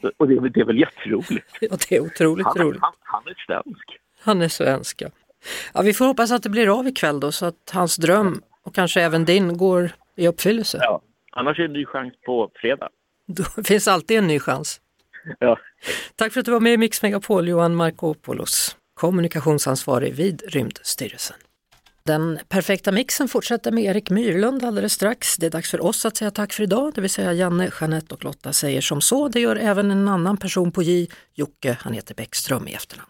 Så- 0.01 0.11
Och 0.17 0.27
det, 0.27 0.49
det 0.49 0.59
är 0.61 0.65
väl 0.65 0.79
jätteroligt. 0.79 1.57
Ja, 1.61 1.77
det 1.89 1.95
är 1.95 2.01
otroligt 2.01 2.45
Han, 2.45 2.57
roligt. 2.57 2.81
han, 2.81 2.93
han 2.99 3.23
är 3.27 3.43
svensk. 3.47 3.97
Han 4.19 4.41
är 4.41 4.47
svensk. 4.47 5.01
Ja. 5.01 5.07
Ja, 5.73 5.81
vi 5.81 5.93
får 5.93 6.05
hoppas 6.05 6.31
att 6.31 6.43
det 6.43 6.49
blir 6.49 6.79
av 6.79 6.87
ikväll 6.87 7.19
då 7.19 7.31
så 7.31 7.45
att 7.45 7.71
hans 7.73 7.95
dröm 7.95 8.41
och 8.63 8.75
kanske 8.75 9.01
även 9.01 9.25
din 9.25 9.57
går 9.57 9.91
i 10.15 10.27
uppfyllelse. 10.27 10.79
Ja. 10.81 11.01
Annars 11.31 11.59
är 11.59 11.63
det 11.63 11.67
en 11.67 11.73
ny 11.73 11.85
chans 11.85 12.13
på 12.25 12.51
fredag. 12.55 12.89
Då 13.27 13.63
finns 13.63 13.87
alltid 13.87 14.17
en 14.17 14.27
ny 14.27 14.39
chans. 14.39 14.81
Ja. 15.39 15.57
Tack 16.15 16.33
för 16.33 16.39
att 16.39 16.45
du 16.45 16.51
var 16.51 16.59
med 16.59 16.73
i 16.73 16.77
Mix 16.77 17.01
Megapol, 17.01 17.47
Johan 17.47 17.75
Markopoulos, 17.75 18.77
kommunikationsansvarig 18.93 20.13
vid 20.13 20.41
Rymdstyrelsen. 20.47 21.37
Den 22.03 22.39
perfekta 22.49 22.91
mixen 22.91 23.27
fortsätter 23.27 23.71
med 23.71 23.83
Erik 23.83 24.09
Myrlund 24.09 24.63
alldeles 24.63 24.93
strax. 24.93 25.37
Det 25.37 25.45
är 25.45 25.49
dags 25.49 25.71
för 25.71 25.85
oss 25.85 26.05
att 26.05 26.17
säga 26.17 26.31
tack 26.31 26.53
för 26.53 26.63
idag, 26.63 26.93
det 26.95 27.01
vill 27.01 27.09
säga 27.09 27.33
Janne, 27.33 27.71
Jeanette 27.81 28.13
och 28.13 28.23
Lotta 28.23 28.53
säger 28.53 28.81
som 28.81 29.01
så. 29.01 29.27
Det 29.27 29.39
gör 29.39 29.55
även 29.55 29.91
en 29.91 30.07
annan 30.07 30.37
person 30.37 30.71
på 30.71 30.83
J, 30.83 31.07
Jocke, 31.33 31.77
han 31.81 31.93
heter 31.93 32.15
Bäckström 32.15 32.67
i 32.67 32.73
efternamn. 32.73 33.09